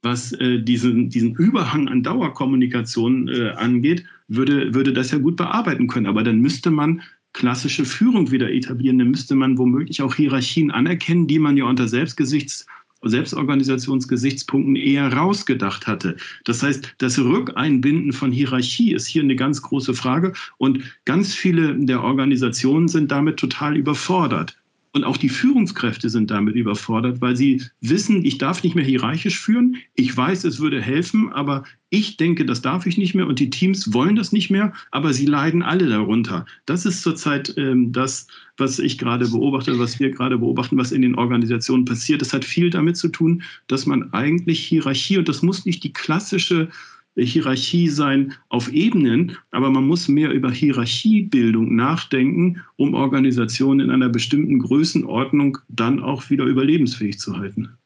[0.00, 5.88] was äh, diesen, diesen Überhang an Dauerkommunikation äh, angeht, würde, würde das ja gut bearbeiten
[5.88, 6.06] können.
[6.06, 11.26] Aber dann müsste man klassische Führung wieder etablieren, dann müsste man womöglich auch Hierarchien anerkennen,
[11.26, 12.66] die man ja unter Selbstgesichts
[13.04, 16.16] Selbstorganisationsgesichtspunkten eher rausgedacht hatte.
[16.44, 21.74] Das heißt, das Rückeinbinden von Hierarchie ist hier eine ganz große Frage und ganz viele
[21.74, 24.56] der Organisationen sind damit total überfordert.
[24.94, 29.40] Und auch die Führungskräfte sind damit überfordert, weil sie wissen, ich darf nicht mehr hierarchisch
[29.40, 29.76] führen.
[29.94, 33.48] Ich weiß, es würde helfen, aber ich denke, das darf ich nicht mehr und die
[33.48, 36.44] Teams wollen das nicht mehr, aber sie leiden alle darunter.
[36.66, 38.26] Das ist zurzeit ähm, das,
[38.58, 42.20] was ich gerade beobachte, was wir gerade beobachten, was in den Organisationen passiert.
[42.20, 45.92] Das hat viel damit zu tun, dass man eigentlich Hierarchie, und das muss nicht die
[45.92, 46.68] klassische
[47.16, 54.08] Hierarchie sein auf Ebenen, aber man muss mehr über Hierarchiebildung nachdenken, um Organisationen in einer
[54.08, 57.76] bestimmten Größenordnung dann auch wieder überlebensfähig zu halten.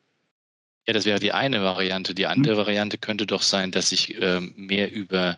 [0.86, 2.14] Ja, das wäre die eine Variante.
[2.14, 2.58] Die andere hm.
[2.58, 5.36] Variante könnte doch sein, dass ich ähm, mehr über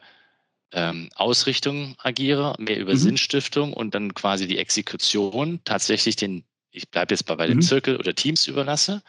[0.72, 2.98] ähm, Ausrichtung agiere, mehr über mhm.
[2.98, 7.62] Sinnstiftung und dann quasi die Exekution tatsächlich den, ich bleibe jetzt bei, bei dem mhm.
[7.62, 9.02] Zirkel oder Teams überlasse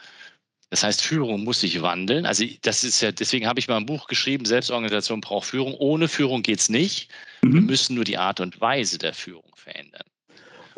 [0.70, 2.24] das heißt, Führung muss sich wandeln.
[2.26, 5.74] Also das ist ja, deswegen habe ich mal ein Buch geschrieben, Selbstorganisation braucht Führung.
[5.74, 7.10] Ohne Führung geht es nicht.
[7.42, 7.54] Mhm.
[7.54, 10.04] Wir müssen nur die Art und Weise der Führung verändern.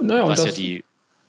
[0.01, 0.83] Naja, was ja die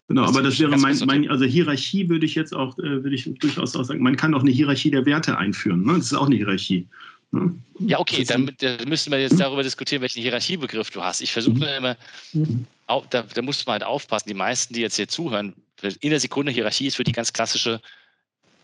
[0.09, 3.29] Genau, aber das wäre mein, mein, also Hierarchie würde ich jetzt auch, äh, würde ich
[3.39, 5.83] durchaus auch sagen, man kann auch eine Hierarchie der Werte einführen.
[5.83, 5.93] Ne?
[5.93, 6.85] Das ist auch eine Hierarchie.
[7.31, 7.55] Ne?
[7.79, 11.21] Ja, okay, dann, dann müssten wir jetzt darüber diskutieren, welchen Hierarchiebegriff du hast.
[11.21, 11.63] Ich versuche mhm.
[11.63, 11.97] immer,
[12.33, 12.67] mhm.
[13.09, 15.53] da, da musst du mal halt aufpassen, die meisten, die jetzt hier zuhören,
[16.01, 17.81] in der Sekunde Hierarchie ist für die ganz klassische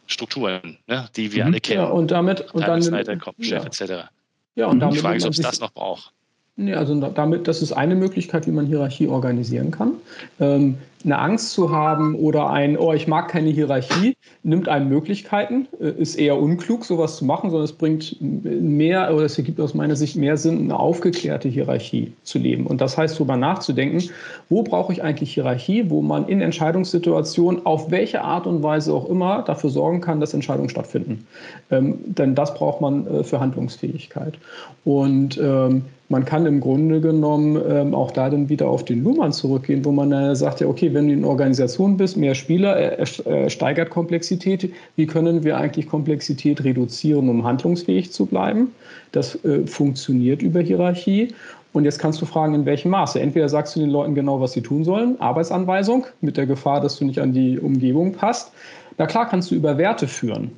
[0.10, 1.52] Strukturen, ne, die wir mhm.
[1.52, 1.82] alle kennen.
[1.82, 3.64] Ja, und damit und dann Kopfchef ja.
[3.64, 4.10] etc.
[4.56, 6.12] Ja, und damit die Frage ist, ob es das noch braucht.
[6.56, 9.94] Nee, also damit, das ist eine Möglichkeit, wie man Hierarchie organisieren kann.
[10.42, 15.68] Ähm, eine Angst zu haben oder ein, oh, ich mag keine Hierarchie, nimmt einem Möglichkeiten,
[15.80, 19.74] äh, ist eher unklug, sowas zu machen, sondern es bringt mehr, oder es ergibt aus
[19.74, 22.68] meiner Sicht mehr Sinn, eine aufgeklärte Hierarchie zu leben.
[22.68, 24.10] Und das heißt, darüber nachzudenken,
[24.50, 29.10] wo brauche ich eigentlich Hierarchie, wo man in Entscheidungssituationen auf welche Art und Weise auch
[29.10, 31.26] immer dafür sorgen kann, dass Entscheidungen stattfinden.
[31.72, 34.38] Ähm, denn das braucht man äh, für Handlungsfähigkeit.
[34.84, 39.32] Und ähm, man kann im Grunde genommen ähm, auch da dann wieder auf den Luhmann
[39.32, 43.26] zurückgehen, wo man äh, sagt, ja, okay, wenn du in Organisation bist, mehr Spieler, er,
[43.26, 44.72] er steigert Komplexität.
[44.96, 48.72] Wie können wir eigentlich Komplexität reduzieren, um handlungsfähig zu bleiben?
[49.12, 51.34] Das äh, funktioniert über Hierarchie.
[51.72, 53.20] Und jetzt kannst du fragen, in welchem Maße.
[53.20, 56.98] Entweder sagst du den Leuten genau, was sie tun sollen, Arbeitsanweisung, mit der Gefahr, dass
[56.98, 58.52] du nicht an die Umgebung passt.
[58.98, 60.52] Na klar kannst du über Werte führen.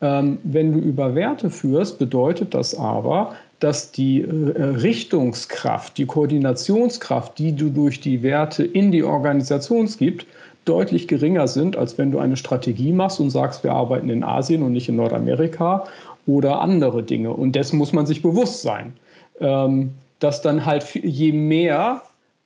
[0.00, 7.38] Ähm, wenn du über Werte führst, bedeutet das aber, dass die äh, Richtungskraft, die Koordinationskraft,
[7.38, 10.26] die du durch die Werte in die Organisation gibst,
[10.64, 14.62] deutlich geringer sind, als wenn du eine Strategie machst und sagst, wir arbeiten in Asien
[14.62, 15.84] und nicht in Nordamerika
[16.26, 17.32] oder andere Dinge.
[17.32, 18.94] Und dessen muss man sich bewusst sein,
[19.40, 22.02] ähm, dass dann halt je mehr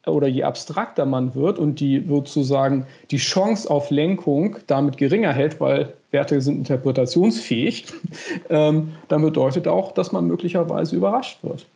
[0.07, 5.61] oder je abstrakter man wird und die sozusagen die Chance auf Lenkung damit geringer hält,
[5.61, 7.87] weil Werte sind interpretationsfähig,
[8.49, 11.67] ähm, dann bedeutet auch, dass man möglicherweise überrascht wird.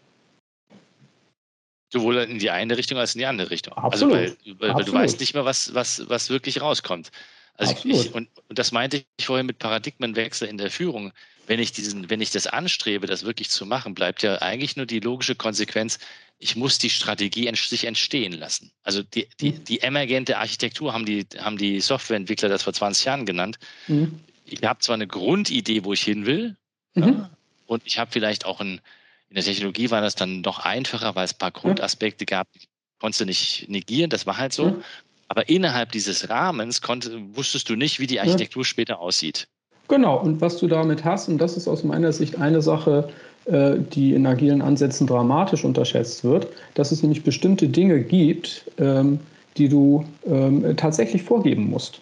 [1.93, 3.75] Sowohl in die eine Richtung als in die andere Richtung.
[3.75, 4.15] Absolut.
[4.15, 7.11] Also weil, weil, weil du weißt nicht mehr, was, was, was wirklich rauskommt.
[7.57, 11.13] Also ich, und, und, das meinte ich vorhin mit Paradigmenwechsel in der Führung.
[11.51, 14.87] Wenn ich diesen, wenn ich das anstrebe, das wirklich zu machen, bleibt ja eigentlich nur
[14.87, 15.99] die logische Konsequenz,
[16.39, 18.71] ich muss die Strategie sich entstehen lassen.
[18.85, 19.65] Also die, die, mhm.
[19.65, 23.59] die emergente Architektur haben die, haben die Softwareentwickler das vor 20 Jahren genannt.
[23.89, 24.21] Mhm.
[24.45, 26.57] Ich habe zwar eine Grundidee, wo ich hin will,
[26.95, 27.03] mhm.
[27.03, 27.31] ja,
[27.67, 28.81] und ich habe vielleicht auch ein,
[29.29, 32.61] in der Technologie war das dann noch einfacher, weil es ein paar Grundaspekte gab, die
[33.01, 34.67] konntest du nicht negieren, das war halt so.
[34.67, 34.85] Mhm.
[35.27, 39.49] Aber innerhalb dieses Rahmens konnte, wusstest du nicht, wie die Architektur später aussieht.
[39.91, 43.09] Genau, und was du damit hast, und das ist aus meiner Sicht eine Sache,
[43.47, 49.19] äh, die in agilen Ansätzen dramatisch unterschätzt wird, dass es nämlich bestimmte Dinge gibt, ähm,
[49.57, 52.01] die du ähm, tatsächlich vorgeben musst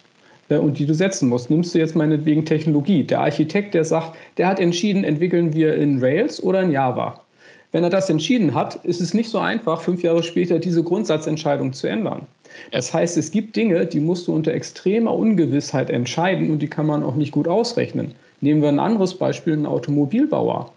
[0.49, 1.49] äh, und die du setzen musst.
[1.49, 3.03] Nimmst du jetzt meinetwegen Technologie.
[3.03, 7.19] Der Architekt, der sagt, der hat entschieden, entwickeln wir in Rails oder in Java.
[7.71, 11.73] Wenn er das entschieden hat, ist es nicht so einfach, fünf Jahre später diese Grundsatzentscheidung
[11.73, 12.27] zu ändern.
[12.71, 16.85] Das heißt, es gibt Dinge, die musst du unter extremer Ungewissheit entscheiden und die kann
[16.85, 18.13] man auch nicht gut ausrechnen.
[18.41, 20.71] Nehmen wir ein anderes Beispiel, einen Automobilbauer.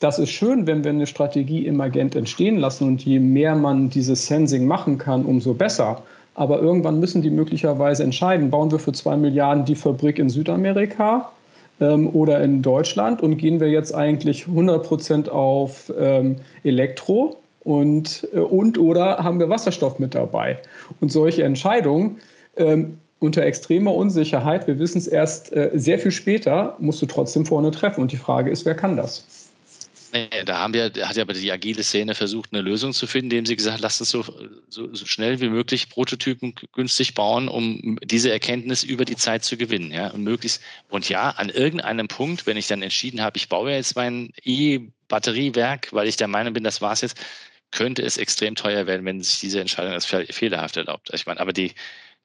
[0.00, 4.26] Das ist schön, wenn wir eine Strategie emergent entstehen lassen und je mehr man dieses
[4.26, 6.02] Sensing machen kann, umso besser.
[6.34, 11.30] Aber irgendwann müssen die möglicherweise entscheiden, bauen wir für zwei Milliarden die Fabrik in Südamerika
[11.80, 18.28] ähm, oder in Deutschland und gehen wir jetzt eigentlich 100 Prozent auf ähm, Elektro und,
[18.32, 20.58] äh, und oder haben wir Wasserstoff mit dabei?
[21.00, 22.18] Und solche Entscheidungen
[22.56, 27.46] ähm, unter extremer Unsicherheit, wir wissen es erst äh, sehr viel später, musst du trotzdem
[27.46, 28.02] vorne treffen.
[28.02, 29.24] Und die Frage ist, wer kann das?
[30.44, 33.56] Da haben wir, hat ja die agile Szene versucht, eine Lösung zu finden, indem sie
[33.56, 34.22] gesagt, lasst uns so,
[34.68, 39.56] so, so, schnell wie möglich Prototypen günstig bauen, um diese Erkenntnis über die Zeit zu
[39.56, 39.90] gewinnen.
[39.90, 43.72] Ja, und möglichst, und ja, an irgendeinem Punkt, wenn ich dann entschieden habe, ich baue
[43.72, 47.18] jetzt mein E-Batteriewerk, weil ich der Meinung bin, das war's jetzt,
[47.74, 51.10] könnte es extrem teuer werden, wenn sich diese Entscheidung als fehlerhaft erlaubt.
[51.12, 51.72] Ich meine, aber die,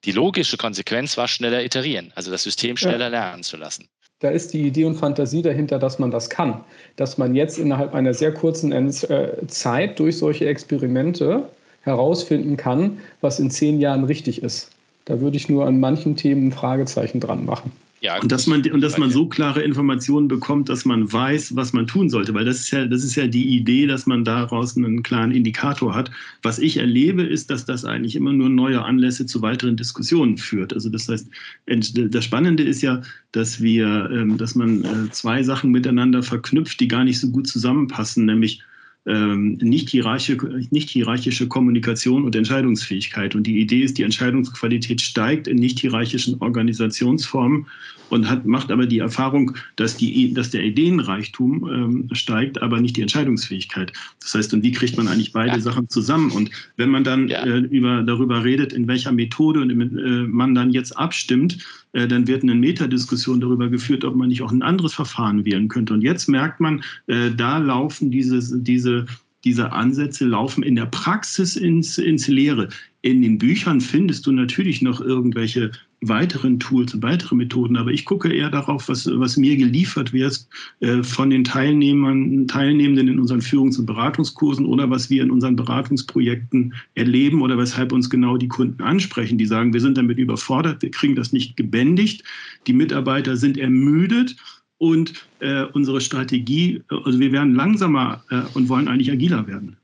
[0.04, 3.08] die logische Konsequenz war schneller iterieren, also das System schneller ja.
[3.08, 3.88] lernen zu lassen.
[4.20, 6.62] Da ist die Idee und Fantasie dahinter, dass man das kann.
[6.96, 11.48] Dass man jetzt innerhalb einer sehr kurzen äh, Zeit durch solche Experimente
[11.82, 14.70] herausfinden kann, was in zehn Jahren richtig ist.
[15.06, 17.72] Da würde ich nur an manchen Themen ein Fragezeichen dran machen.
[18.02, 21.74] Ja, und dass man und dass man so klare Informationen bekommt, dass man weiß, was
[21.74, 24.74] man tun sollte, weil das ist ja das ist ja die Idee, dass man daraus
[24.74, 26.10] einen klaren Indikator hat.
[26.42, 30.72] Was ich erlebe, ist, dass das eigentlich immer nur neue Anlässe zu weiteren Diskussionen führt.
[30.72, 31.28] Also das heißt,
[31.66, 36.88] das Spannende ist ja, dass wir, ähm, dass man äh, zwei Sachen miteinander verknüpft, die
[36.88, 38.62] gar nicht so gut zusammenpassen, nämlich
[39.06, 40.36] nicht, hierarchische,
[40.70, 43.34] nicht hierarchische Kommunikation und Entscheidungsfähigkeit.
[43.34, 47.66] Und die Idee ist, die Entscheidungsqualität steigt in nicht hierarchischen Organisationsformen
[48.10, 52.96] und hat, macht aber die Erfahrung, dass, die, dass der Ideenreichtum ähm, steigt, aber nicht
[52.96, 53.92] die Entscheidungsfähigkeit.
[54.20, 55.60] Das heißt, und wie kriegt man eigentlich beide ja.
[55.60, 56.30] Sachen zusammen?
[56.32, 57.44] Und wenn man dann ja.
[57.44, 61.58] äh, über, darüber redet, in welcher Methode äh, man dann jetzt abstimmt,
[61.92, 65.94] dann wird eine Metadiskussion darüber geführt, ob man nicht auch ein anderes Verfahren wählen könnte.
[65.94, 69.06] Und jetzt merkt man, äh, da laufen diese, diese
[69.44, 72.68] diese Ansätze laufen in der Praxis ins, ins Leere.
[73.02, 75.70] In den Büchern findest du natürlich noch irgendwelche
[76.02, 80.46] weiteren Tools und weitere Methoden, aber ich gucke eher darauf, was, was mir geliefert wird
[80.80, 85.56] äh, von den Teilnehmern, Teilnehmenden in unseren Führungs- und Beratungskursen oder was wir in unseren
[85.56, 90.80] Beratungsprojekten erleben oder weshalb uns genau die Kunden ansprechen, die sagen, wir sind damit überfordert,
[90.80, 92.24] wir kriegen das nicht gebändigt,
[92.66, 94.36] die Mitarbeiter sind ermüdet
[94.78, 99.76] und äh, unsere Strategie, also wir werden langsamer äh, und wollen eigentlich agiler werden.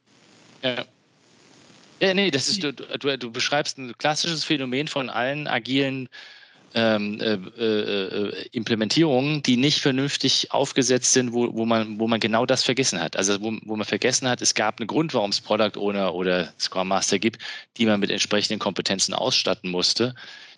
[0.62, 0.84] Ja.
[2.00, 6.08] Ja, nee, das ist, du, du, du beschreibst ein klassisches Phänomen von allen agilen
[6.74, 12.44] ähm, äh, äh, Implementierungen, die nicht vernünftig aufgesetzt sind, wo, wo, man, wo man genau
[12.44, 13.16] das vergessen hat.
[13.16, 16.52] Also wo, wo man vergessen hat, es gab einen Grund, warum es Product Owner oder
[16.58, 17.42] Scrum Master gibt,
[17.78, 20.14] die man mit entsprechenden Kompetenzen ausstatten musste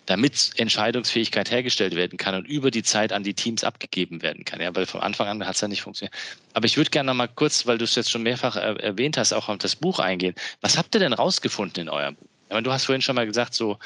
[0.09, 4.59] damit Entscheidungsfähigkeit hergestellt werden kann und über die Zeit an die Teams abgegeben werden kann.
[4.59, 6.15] Ja, weil von Anfang an hat es ja nicht funktioniert.
[6.53, 9.33] Aber ich würde gerne noch mal kurz, weil du es jetzt schon mehrfach erwähnt hast,
[9.33, 10.33] auch auf das Buch eingehen.
[10.61, 12.25] Was habt ihr denn rausgefunden in eurem Buch?
[12.49, 13.77] Meine, du hast vorhin schon mal gesagt, so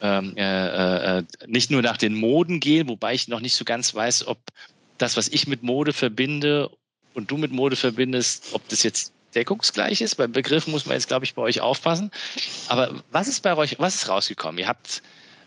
[0.00, 3.94] ähm, äh, äh, nicht nur nach den Moden gehen, wobei ich noch nicht so ganz
[3.94, 4.38] weiß, ob
[4.96, 6.70] das, was ich mit Mode verbinde
[7.12, 10.14] und du mit Mode verbindest, ob das jetzt deckungsgleich ist.
[10.14, 12.10] Beim Begriff muss man jetzt, glaube ich, bei euch aufpassen.
[12.68, 14.58] Aber was ist bei euch, was ist rausgekommen?
[14.58, 15.02] Ihr habt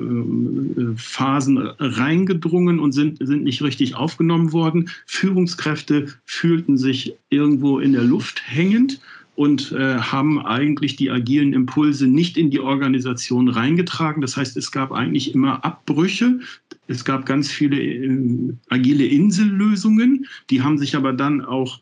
[0.96, 4.90] Phasen reingedrungen und sind, sind nicht richtig aufgenommen worden.
[5.06, 9.00] Führungskräfte fühlten sich irgendwo in der Luft hängend
[9.36, 14.20] und äh, haben eigentlich die agilen Impulse nicht in die Organisation reingetragen.
[14.20, 16.40] Das heißt, es gab eigentlich immer Abbrüche.
[16.86, 21.80] Es gab ganz viele äh, agile Insellösungen, die haben sich aber dann auch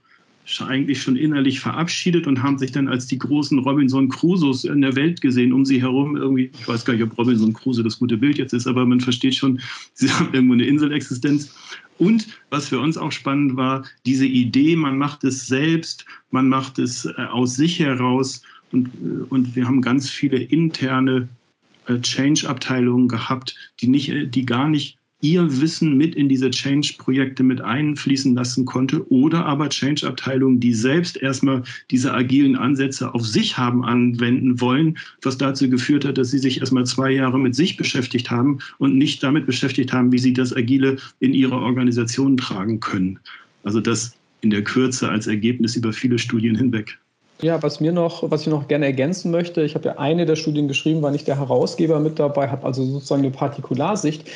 [0.61, 4.96] eigentlich schon innerlich verabschiedet und haben sich dann als die großen Robinson Crusoes in der
[4.96, 8.16] Welt gesehen, um sie herum irgendwie, ich weiß gar nicht, ob Robinson Crusoe das gute
[8.16, 9.61] Bild jetzt ist, aber man versteht schon,
[9.94, 11.55] sie haben irgendwo eine Inselexistenz.
[11.98, 16.78] Und was für uns auch spannend war, diese Idee, man macht es selbst, man macht
[16.78, 18.42] es äh, aus sich heraus
[18.72, 21.28] und, äh, und wir haben ganz viele interne
[21.86, 28.34] Change-Abteilungen gehabt, die, nicht, die gar nicht ihr Wissen mit in diese Change-Projekte mit einfließen
[28.34, 34.60] lassen konnte oder aber Change-Abteilungen, die selbst erstmal diese agilen Ansätze auf sich haben anwenden
[34.60, 38.58] wollen, was dazu geführt hat, dass sie sich erstmal zwei Jahre mit sich beschäftigt haben
[38.78, 43.20] und nicht damit beschäftigt haben, wie sie das Agile in ihre Organisation tragen können.
[43.62, 46.98] Also das in der Kürze als Ergebnis über viele Studien hinweg.
[47.43, 50.36] Ja, was mir noch, was ich noch gerne ergänzen möchte, ich habe ja eine der
[50.36, 54.28] Studien geschrieben, war nicht der Herausgeber mit dabei, habe also sozusagen eine Partikularsicht.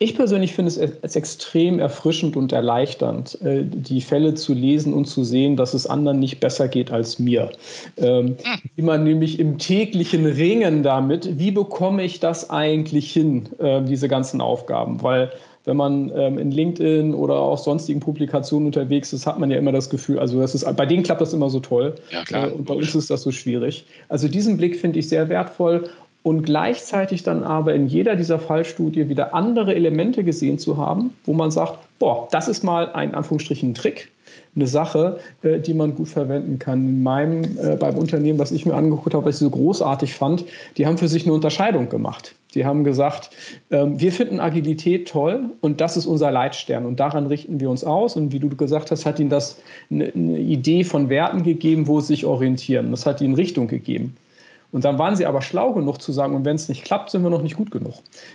[0.00, 5.06] Ich persönlich finde es als extrem erfrischend und erleichternd, äh, die Fälle zu lesen und
[5.06, 7.50] zu sehen, dass es anderen nicht besser geht als mir.
[7.96, 8.36] Ähm,
[8.76, 14.08] wie man nämlich im täglichen Ringen damit, wie bekomme ich das eigentlich hin, äh, diese
[14.08, 15.02] ganzen Aufgaben?
[15.02, 15.32] Weil
[15.68, 19.70] wenn man ähm, in LinkedIn oder auch sonstigen Publikationen unterwegs ist, hat man ja immer
[19.70, 21.94] das Gefühl, also das ist, bei denen klappt das immer so toll.
[22.10, 22.48] Ja, klar.
[22.48, 23.84] Äh, und bei uns ist das so schwierig.
[24.08, 25.90] Also diesen Blick finde ich sehr wertvoll
[26.22, 31.32] und gleichzeitig dann aber in jeder dieser Fallstudie wieder andere Elemente gesehen zu haben, wo
[31.32, 34.10] man sagt, boah, das ist mal ein Anführungsstrichen Trick,
[34.56, 36.80] eine Sache, äh, die man gut verwenden kann.
[36.80, 40.44] In meinem, äh, beim Unternehmen, was ich mir angeguckt habe, was ich so großartig fand,
[40.76, 42.34] die haben für sich eine Unterscheidung gemacht.
[42.54, 43.30] Die haben gesagt,
[43.70, 47.84] ähm, wir finden Agilität toll und das ist unser Leitstern und daran richten wir uns
[47.84, 48.16] aus.
[48.16, 52.00] Und wie du gesagt hast, hat ihnen das eine, eine Idee von Werten gegeben, wo
[52.00, 52.90] sie sich orientieren.
[52.90, 54.16] Das hat ihnen Richtung gegeben.
[54.70, 57.22] Und dann waren sie aber schlau genug zu sagen, und wenn es nicht klappt, sind
[57.22, 57.94] wir noch nicht gut genug.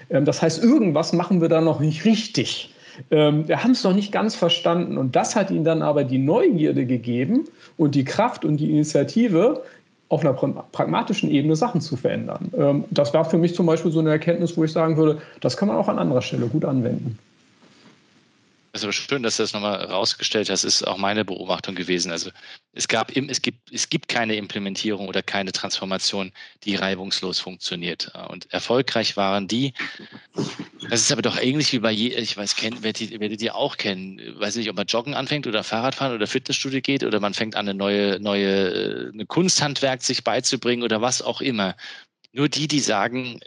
[0.10, 2.74] Ähm, das heißt, irgendwas machen wir da noch nicht richtig.
[3.12, 4.98] Ähm, wir haben es noch nicht ganz verstanden.
[4.98, 7.46] Und das hat ihnen dann aber die Neugierde gegeben
[7.78, 9.64] und die Kraft und die Initiative,
[10.14, 12.52] auf einer pragmatischen Ebene Sachen zu verändern.
[12.56, 15.58] Ähm, das war für mich zum Beispiel so eine Erkenntnis, wo ich sagen würde, das
[15.58, 17.18] kann man auch an anderer Stelle gut anwenden.
[18.74, 20.64] Das ist aber schön, dass du das nochmal rausgestellt hast.
[20.64, 22.12] Ist auch meine Beobachtung gewesen.
[22.12, 22.32] Also
[22.72, 26.32] es gab, es gibt, es gibt keine Implementierung oder keine Transformation,
[26.64, 28.12] die reibungslos funktioniert.
[28.30, 29.74] Und erfolgreich waren die.
[30.90, 33.78] Das ist aber doch ähnlich wie bei je, ich weiß, kennt, werdet, werdet ihr auch
[33.78, 34.20] kennen.
[34.40, 37.70] Weiß nicht, ob man Joggen anfängt oder Fahrradfahren oder Fitnessstudio geht oder man fängt an,
[37.70, 41.76] eine neue, neue, eine Kunsthandwerk sich beizubringen oder was auch immer.
[42.32, 43.40] Nur die, die sagen,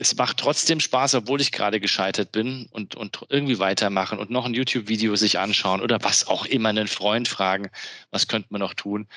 [0.00, 4.46] es macht trotzdem Spaß, obwohl ich gerade gescheitert bin und, und irgendwie weitermachen und noch
[4.46, 7.70] ein YouTube-Video sich anschauen oder was auch immer, einen Freund fragen,
[8.10, 9.08] was könnte man noch tun,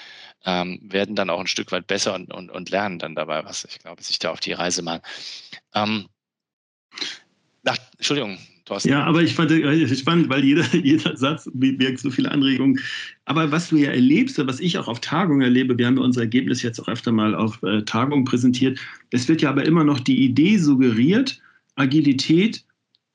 [0.44, 3.64] ähm, werden dann auch ein Stück weit besser und, und, und lernen dann dabei was.
[3.64, 5.02] Ich glaube, sich da auf die Reise machen.
[5.74, 6.10] Ähm,
[7.62, 8.90] nach, Entschuldigung, Thorsten.
[8.90, 12.80] Ja, aber ich fand es spannend, weil jeder, jeder Satz birgt so viele Anregungen.
[13.26, 16.22] Aber was du ja erlebst, was ich auch auf Tagungen erlebe, wir haben ja unser
[16.22, 18.80] Ergebnis jetzt auch öfter mal auf äh, Tagungen präsentiert,
[19.12, 21.42] es wird ja aber immer noch die Idee suggeriert,
[21.76, 22.64] Agilität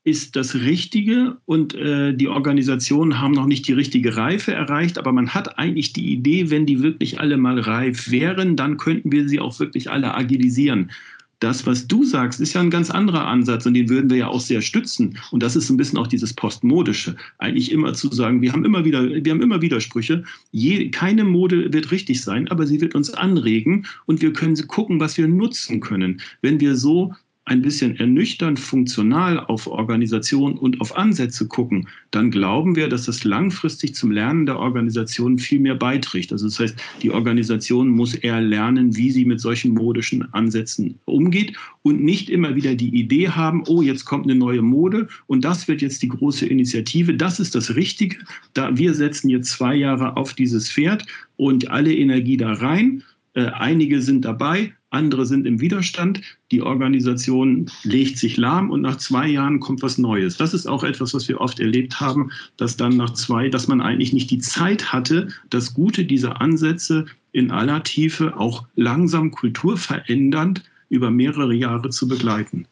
[0.05, 5.11] ist das Richtige und äh, die Organisationen haben noch nicht die richtige Reife erreicht, aber
[5.11, 9.27] man hat eigentlich die Idee, wenn die wirklich alle mal reif wären, dann könnten wir
[9.27, 10.91] sie auch wirklich alle agilisieren
[11.39, 14.27] das, was du sagst, ist ja ein ganz anderer Ansatz und den würden wir ja
[14.27, 15.17] auch sehr stützen.
[15.31, 17.15] Und das ist ein bisschen auch dieses Postmodische.
[17.37, 20.23] Eigentlich immer zu sagen, wir haben immer wieder, wir haben immer Widersprüche.
[20.51, 24.99] Je, keine Mode wird richtig sein, aber sie wird uns anregen und wir können gucken,
[24.99, 26.21] was wir nutzen können.
[26.41, 27.13] Wenn wir so
[27.49, 33.23] ein bisschen ernüchternd funktional auf Organisation und auf Ansätze gucken, dann glauben wir, dass das
[33.23, 36.31] langfristig zum Lernen der Organisation viel mehr beiträgt.
[36.31, 41.57] Also das heißt, die Organisation muss eher lernen, wie sie mit solchen modischen Ansätzen umgeht
[41.81, 45.67] und nicht immer wieder die Idee haben, oh, jetzt kommt eine neue Mode und das
[45.67, 47.15] wird jetzt die große Initiative.
[47.15, 48.17] Das ist das Richtige.
[48.53, 53.03] Da wir setzen jetzt zwei Jahre auf dieses Pferd und alle Energie da rein.
[53.33, 56.21] Äh, einige sind dabei, andere sind im Widerstand.
[56.51, 60.37] Die Organisation legt sich lahm und nach zwei Jahren kommt was Neues.
[60.37, 63.81] Das ist auch etwas, was wir oft erlebt haben, dass dann nach zwei, dass man
[63.81, 70.63] eigentlich nicht die Zeit hatte, das Gute dieser Ansätze in aller Tiefe auch langsam kulturverändernd
[70.89, 72.65] über mehrere Jahre zu begleiten.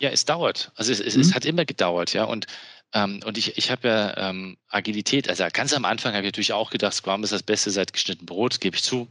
[0.00, 0.70] Ja, es dauert.
[0.76, 1.22] Also es, es, mhm.
[1.22, 2.24] es hat immer gedauert, ja.
[2.24, 2.46] Und
[2.94, 6.54] ähm, und ich, ich habe ja ähm, Agilität, also ganz am Anfang habe ich natürlich
[6.54, 9.08] auch gedacht, Scrum ist das Beste seit geschnitten Brot, gebe ich zu.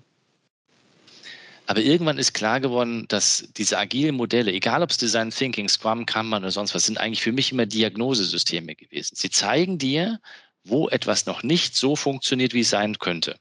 [1.68, 6.06] Aber irgendwann ist klar geworden, dass diese agilen Modelle, egal ob es Design Thinking, Scrum,
[6.06, 9.16] Kanban oder sonst was, sind eigentlich für mich immer Diagnosesysteme gewesen.
[9.16, 10.20] Sie zeigen dir,
[10.64, 13.36] wo etwas noch nicht so funktioniert, wie es sein könnte.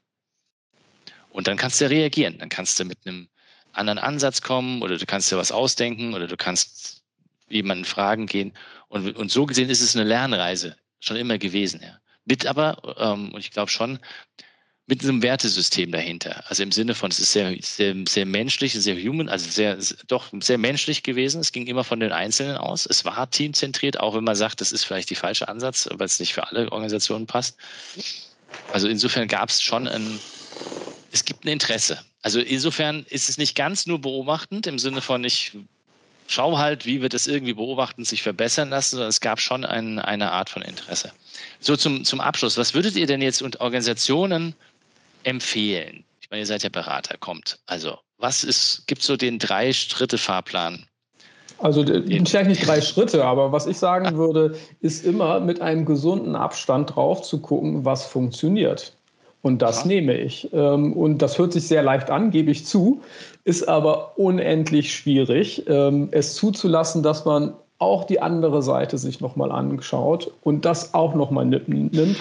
[1.30, 2.38] Und dann kannst du reagieren.
[2.38, 3.28] Dann kannst du mit einem
[3.72, 7.04] anderen Ansatz kommen oder du kannst dir was ausdenken oder du kannst
[7.48, 8.54] jemanden fragen gehen.
[8.88, 11.80] Und, und so gesehen ist es eine Lernreise schon immer gewesen.
[11.80, 12.00] Ja.
[12.24, 14.00] Mit aber, ähm, und ich glaube schon,
[14.88, 16.44] mit einem Wertesystem dahinter.
[16.48, 20.26] Also im Sinne von, es ist sehr, sehr, sehr menschlich, sehr human, also sehr, doch
[20.40, 21.40] sehr menschlich gewesen.
[21.40, 22.86] Es ging immer von den Einzelnen aus.
[22.86, 26.20] Es war teamzentriert, auch wenn man sagt, das ist vielleicht die falsche Ansatz, weil es
[26.20, 27.56] nicht für alle Organisationen passt.
[28.72, 30.20] Also insofern gab es schon ein,
[31.10, 32.00] es gibt ein Interesse.
[32.22, 35.52] Also insofern ist es nicht ganz nur beobachtend im Sinne von, ich
[36.28, 39.98] schaue halt, wie wir das irgendwie beobachten, sich verbessern lassen, sondern es gab schon ein,
[39.98, 41.12] eine Art von Interesse.
[41.58, 42.56] So zum, zum Abschluss.
[42.56, 44.54] Was würdet ihr denn jetzt und Organisationen
[45.26, 46.04] empfehlen?
[46.20, 47.58] Ich meine, ihr seid ja Berater, kommt.
[47.66, 50.86] Also, was ist, gibt so den Drei-Schritte-Fahrplan?
[51.58, 56.36] Also vielleicht nicht drei Schritte, aber was ich sagen würde, ist immer mit einem gesunden
[56.36, 58.94] Abstand drauf zu gucken, was funktioniert.
[59.42, 59.86] Und das ja.
[59.86, 60.52] nehme ich.
[60.52, 63.02] Ähm, und das hört sich sehr leicht an, gebe ich zu,
[63.44, 69.52] ist aber unendlich schwierig, ähm, es zuzulassen, dass man auch die andere Seite sich nochmal
[69.52, 72.16] anschaut und das auch nochmal nimmt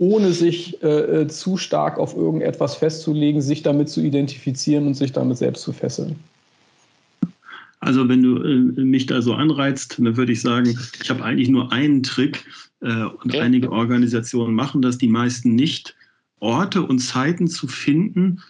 [0.00, 0.86] ohne sich äh,
[1.22, 5.74] äh, zu stark auf irgendetwas festzulegen, sich damit zu identifizieren und sich damit selbst zu
[5.74, 6.16] fesseln.
[7.80, 11.50] Also wenn du äh, mich da so anreizt, dann würde ich sagen, ich habe eigentlich
[11.50, 12.46] nur einen Trick
[12.80, 13.40] äh, und okay.
[13.40, 15.94] einige Organisationen machen das, die meisten nicht,
[16.40, 18.40] Orte und Zeiten zu finden,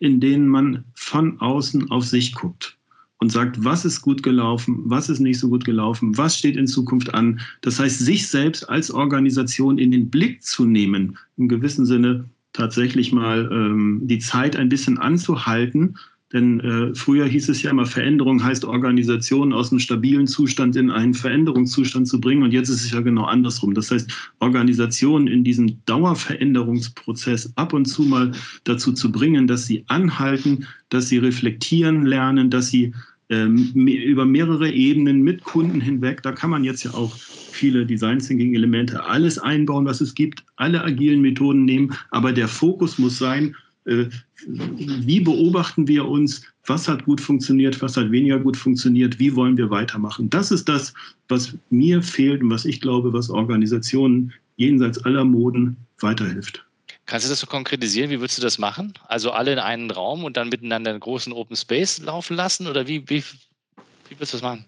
[0.00, 2.77] in denen man von außen auf sich guckt
[3.18, 6.66] und sagt, was ist gut gelaufen, was ist nicht so gut gelaufen, was steht in
[6.66, 7.40] Zukunft an.
[7.62, 13.12] Das heißt, sich selbst als Organisation in den Blick zu nehmen, im gewissen Sinne tatsächlich
[13.12, 15.96] mal ähm, die Zeit ein bisschen anzuhalten
[16.32, 20.90] denn äh, früher hieß es ja immer, Veränderung heißt Organisation aus einem stabilen Zustand in
[20.90, 22.42] einen Veränderungszustand zu bringen.
[22.42, 23.72] Und jetzt ist es ja genau andersrum.
[23.72, 24.10] Das heißt,
[24.40, 28.32] Organisationen in diesem Dauerveränderungsprozess ab und zu mal
[28.64, 32.92] dazu zu bringen, dass sie anhalten, dass sie reflektieren lernen, dass sie
[33.30, 38.20] ähm, über mehrere Ebenen mit Kunden hinweg, da kann man jetzt ja auch viele Design
[38.20, 43.18] Thinking Elemente alles einbauen, was es gibt, alle agilen Methoden nehmen, aber der Fokus muss
[43.18, 43.54] sein,
[43.88, 49.56] wie beobachten wir uns, was hat gut funktioniert, was hat weniger gut funktioniert, wie wollen
[49.56, 50.28] wir weitermachen.
[50.28, 50.92] Das ist das,
[51.28, 56.64] was mir fehlt und was ich glaube, was Organisationen jenseits aller Moden weiterhilft.
[57.06, 58.10] Kannst du das so konkretisieren?
[58.10, 58.92] Wie würdest du das machen?
[59.06, 62.66] Also alle in einen Raum und dann miteinander einen großen Open Space laufen lassen?
[62.66, 64.66] Oder wie, wie, wie würdest du das machen?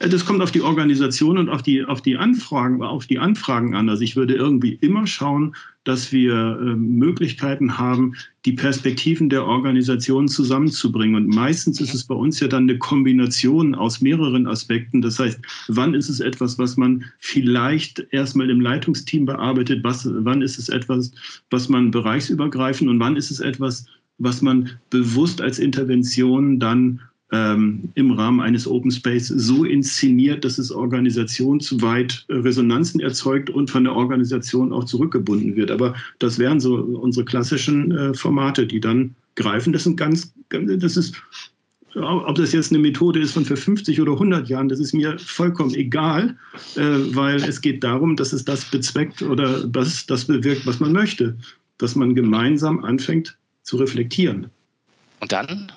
[0.00, 3.88] Das kommt auf die Organisation und auf die, auf die Anfragen, auf die Anfragen an.
[3.88, 5.54] Also ich würde irgendwie immer schauen,
[5.88, 8.12] dass wir äh, Möglichkeiten haben,
[8.44, 11.14] die Perspektiven der Organisation zusammenzubringen.
[11.16, 15.00] Und meistens ist es bei uns ja dann eine Kombination aus mehreren Aspekten.
[15.00, 19.82] Das heißt, wann ist es etwas, was man vielleicht erstmal im Leitungsteam bearbeitet?
[19.82, 21.10] Was, wann ist es etwas,
[21.48, 23.86] was man bereichsübergreifend und wann ist es etwas,
[24.18, 27.00] was man bewusst als Intervention dann
[27.32, 33.84] ähm, im Rahmen eines Open Space so inszeniert, dass es organisationsweit Resonanzen erzeugt und von
[33.84, 35.70] der Organisation auch zurückgebunden wird.
[35.70, 39.72] Aber das wären so unsere klassischen äh, Formate, die dann greifen.
[39.72, 41.14] Das sind ganz, das ist
[41.94, 45.18] ob das jetzt eine Methode ist von für 50 oder 100 Jahren, das ist mir
[45.18, 46.36] vollkommen egal,
[46.76, 46.82] äh,
[47.14, 51.36] weil es geht darum, dass es das bezweckt oder das, das bewirkt, was man möchte.
[51.78, 54.48] Dass man gemeinsam anfängt zu reflektieren.
[55.20, 55.72] Und dann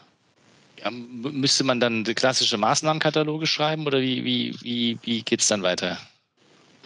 [0.89, 5.97] müsste man dann klassische Maßnahmenkataloge schreiben oder wie, wie, wie, wie geht es dann weiter?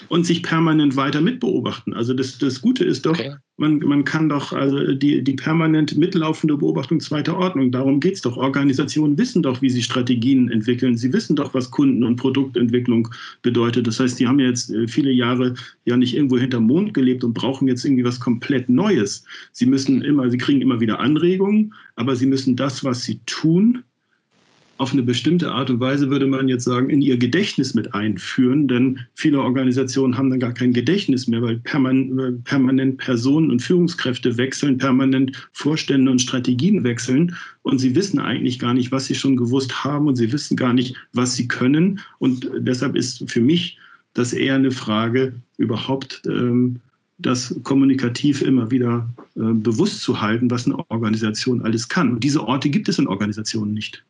[0.10, 1.93] Und sich permanent weiter mitbeobachten.
[1.93, 3.36] Also das, das Gute ist doch, okay.
[3.58, 8.22] man, man kann doch also die, die permanent mitlaufende Beobachtung zweiter Ordnung, darum geht es
[8.22, 8.38] doch.
[8.38, 10.98] Organisationen wissen doch, wie sie Strategien entwickeln.
[10.98, 13.10] Sie wissen doch, was Kunden- und Produktentwicklung
[13.41, 13.88] bedeutet.
[13.88, 15.54] Das heißt, die haben jetzt äh, viele Jahre
[15.86, 19.24] ja nicht irgendwo hinterm Mond gelebt und brauchen jetzt irgendwie was komplett Neues.
[19.52, 23.84] Sie müssen immer, sie kriegen immer wieder Anregungen, aber sie müssen das, was sie tun,
[24.78, 28.68] auf eine bestimmte Art und Weise, würde man jetzt sagen, in ihr Gedächtnis mit einführen.
[28.68, 34.78] Denn viele Organisationen haben dann gar kein Gedächtnis mehr, weil permanent, Personen und Führungskräfte wechseln,
[34.78, 37.36] permanent Vorstände und Strategien wechseln.
[37.64, 40.74] Und sie wissen eigentlich gar nicht, was sie schon gewusst haben und sie wissen gar
[40.74, 42.02] nicht, was sie können.
[42.20, 43.78] Und deshalb ist für mich
[44.14, 46.80] das eher eine Frage, überhaupt ähm,
[47.18, 52.14] das kommunikativ immer wieder äh, bewusst zu halten, was eine Organisation alles kann.
[52.14, 54.04] Und diese Orte gibt es in Organisationen nicht.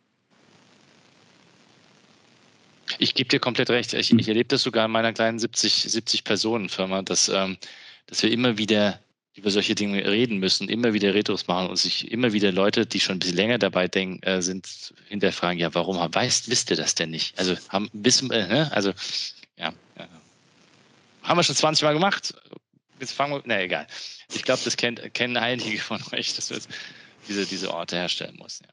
[2.99, 3.93] Ich gebe dir komplett recht.
[3.93, 7.57] Ich, ich erlebe das sogar in meiner kleinen 70, 70 Personen Firma, dass, ähm,
[8.07, 8.99] dass wir immer wieder
[9.35, 13.01] über solche Dinge reden müssen, immer wieder Retros machen und sich immer wieder Leute, die
[13.01, 16.95] schon ein bisschen länger dabei denken, äh, sind, hinterfragen, ja, warum weißt, wisst ihr das
[16.95, 17.37] denn nicht?
[17.37, 18.71] Also haben wissen, äh, ne?
[18.71, 18.93] also
[19.57, 20.07] ja, ja,
[21.23, 22.33] haben wir schon 20 Mal gemacht.
[22.99, 23.87] Jetzt fangen wir, na egal.
[24.33, 26.59] Ich glaube, das kennt, kennen einige von euch, dass wir
[27.27, 28.59] diese, diese Orte herstellen muss.
[28.59, 28.69] Ja.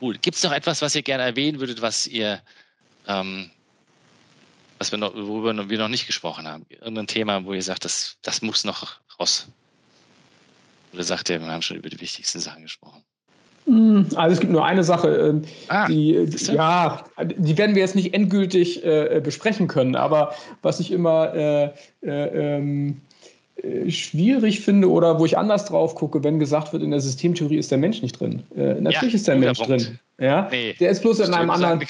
[0.00, 0.18] Cool.
[0.18, 2.42] Gibt es noch etwas, was ihr gerne erwähnen würdet, was ihr
[3.06, 3.50] ähm,
[4.78, 6.66] was wir noch, worüber wir noch nicht gesprochen haben.
[6.68, 9.48] Irgendein Thema, wo ihr sagt, das, das muss noch raus.
[10.92, 13.02] Oder sagt ihr, wir haben schon über die wichtigsten Sachen gesprochen?
[13.66, 17.04] Hm, also es gibt nur eine Sache, ähm, ah, die, ja,
[17.36, 21.64] die werden wir jetzt nicht endgültig äh, besprechen können, aber was ich immer äh,
[22.02, 23.00] äh, ähm,
[23.56, 27.58] äh, schwierig finde oder wo ich anders drauf gucke, wenn gesagt wird, in der Systemtheorie
[27.58, 28.42] ist der Mensch nicht drin.
[28.56, 29.86] Äh, natürlich ja, ist der Mensch Punkt.
[29.86, 29.98] drin.
[30.18, 30.48] Ja?
[30.50, 31.80] Nee, der ist bloß in einem anderen.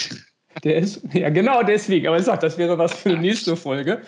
[0.65, 4.03] Der ist, ja genau deswegen, aber ich sag, das wäre was für die nächste Folge.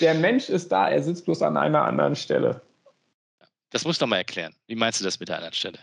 [0.00, 2.60] Der Mensch ist da, er sitzt bloß an einer anderen Stelle.
[3.70, 4.54] Das musst du mal erklären.
[4.66, 5.78] Wie meinst du das mit der anderen Stelle?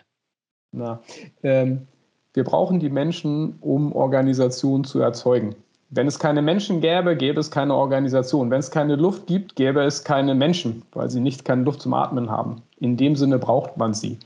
[0.71, 1.01] Na,
[1.43, 1.87] ähm,
[2.33, 5.55] wir brauchen die Menschen, um Organisationen zu erzeugen.
[5.89, 8.51] Wenn es keine Menschen gäbe, gäbe es keine Organisation.
[8.51, 11.93] Wenn es keine Luft gibt, gäbe es keine Menschen, weil sie nicht keine Luft zum
[11.93, 12.61] Atmen haben.
[12.79, 14.19] In dem Sinne braucht man sie.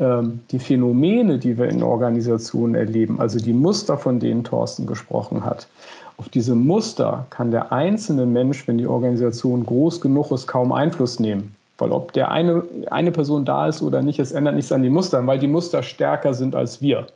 [0.00, 5.44] Ähm, die Phänomene, die wir in Organisationen erleben, also die Muster, von denen Thorsten gesprochen
[5.44, 5.68] hat,
[6.16, 11.20] auf diese Muster kann der einzelne Mensch, wenn die Organisation groß genug ist, kaum Einfluss
[11.20, 11.54] nehmen.
[11.78, 14.92] Weil ob der eine, eine Person da ist oder nicht, es ändert nichts an den
[14.92, 17.06] Mustern, weil die Muster stärker sind als wir.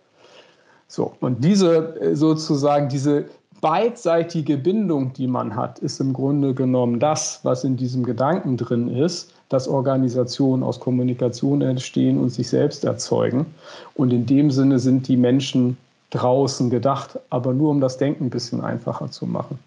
[0.88, 3.26] So, und diese äh, sozusagen, diese
[3.60, 8.88] beidseitige Bindung, die man hat, ist im Grunde genommen das, was in diesem Gedanken drin
[8.88, 13.46] ist, dass Organisationen aus Kommunikation entstehen und sich selbst erzeugen.
[13.94, 15.76] Und in dem Sinne sind die Menschen
[16.10, 19.58] draußen gedacht, aber nur um das Denken ein bisschen einfacher zu machen.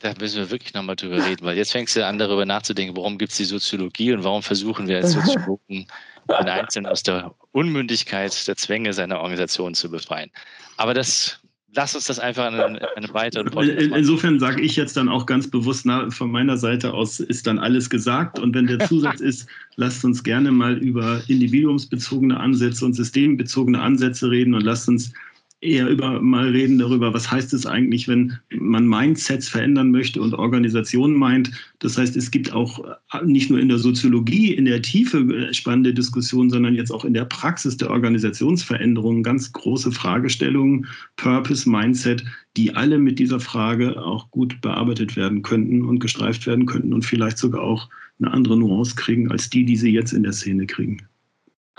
[0.00, 3.18] Da müssen wir wirklich nochmal drüber reden, weil jetzt fängst du an, darüber nachzudenken, warum
[3.18, 5.58] gibt es die Soziologie und warum versuchen wir als Soziologen,
[6.28, 10.30] den Einzelnen aus der Unmündigkeit der Zwänge seiner Organisation zu befreien.
[10.76, 11.40] Aber das
[11.74, 13.92] lass uns das einfach in einem weiteren Podcast machen.
[13.98, 17.58] Insofern sage ich jetzt dann auch ganz bewusst, na, von meiner Seite aus ist dann
[17.58, 18.38] alles gesagt.
[18.38, 24.30] Und wenn der Zusatz ist, lasst uns gerne mal über individuumsbezogene Ansätze und systembezogene Ansätze
[24.30, 25.12] reden und lasst uns
[25.60, 30.34] eher über mal reden darüber, was heißt es eigentlich, wenn man Mindsets verändern möchte und
[30.34, 31.50] Organisationen meint.
[31.80, 32.84] Das heißt, es gibt auch
[33.24, 37.24] nicht nur in der Soziologie in der Tiefe spannende Diskussionen, sondern jetzt auch in der
[37.24, 40.86] Praxis der Organisationsveränderung ganz große Fragestellungen,
[41.16, 42.24] Purpose, Mindset,
[42.56, 47.04] die alle mit dieser Frage auch gut bearbeitet werden könnten und gestreift werden könnten und
[47.04, 47.88] vielleicht sogar auch
[48.20, 51.06] eine andere Nuance kriegen als die, die sie jetzt in der Szene kriegen.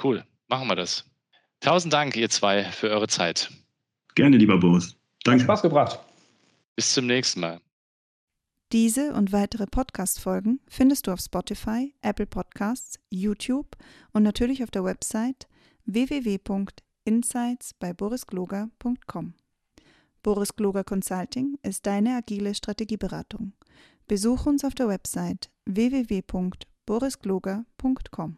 [0.02, 1.06] Cool, machen wir das.
[1.62, 3.50] Tausend Dank, ihr zwei, für eure Zeit.
[4.20, 4.98] Gerne, lieber Boris.
[5.24, 5.44] Danke.
[5.44, 5.98] Hat Spaß gebracht.
[6.76, 7.62] Bis zum nächsten Mal.
[8.74, 13.78] Diese und weitere Podcast-Folgen findest du auf Spotify, Apple Podcasts, YouTube
[14.12, 15.48] und natürlich auf der Website
[15.86, 19.36] www.insights bei borisgloger.com.
[20.22, 23.54] Boris Gloger Consulting ist deine agile Strategieberatung.
[24.10, 28.38] Besuch uns auf der Website www.borisgloger.com.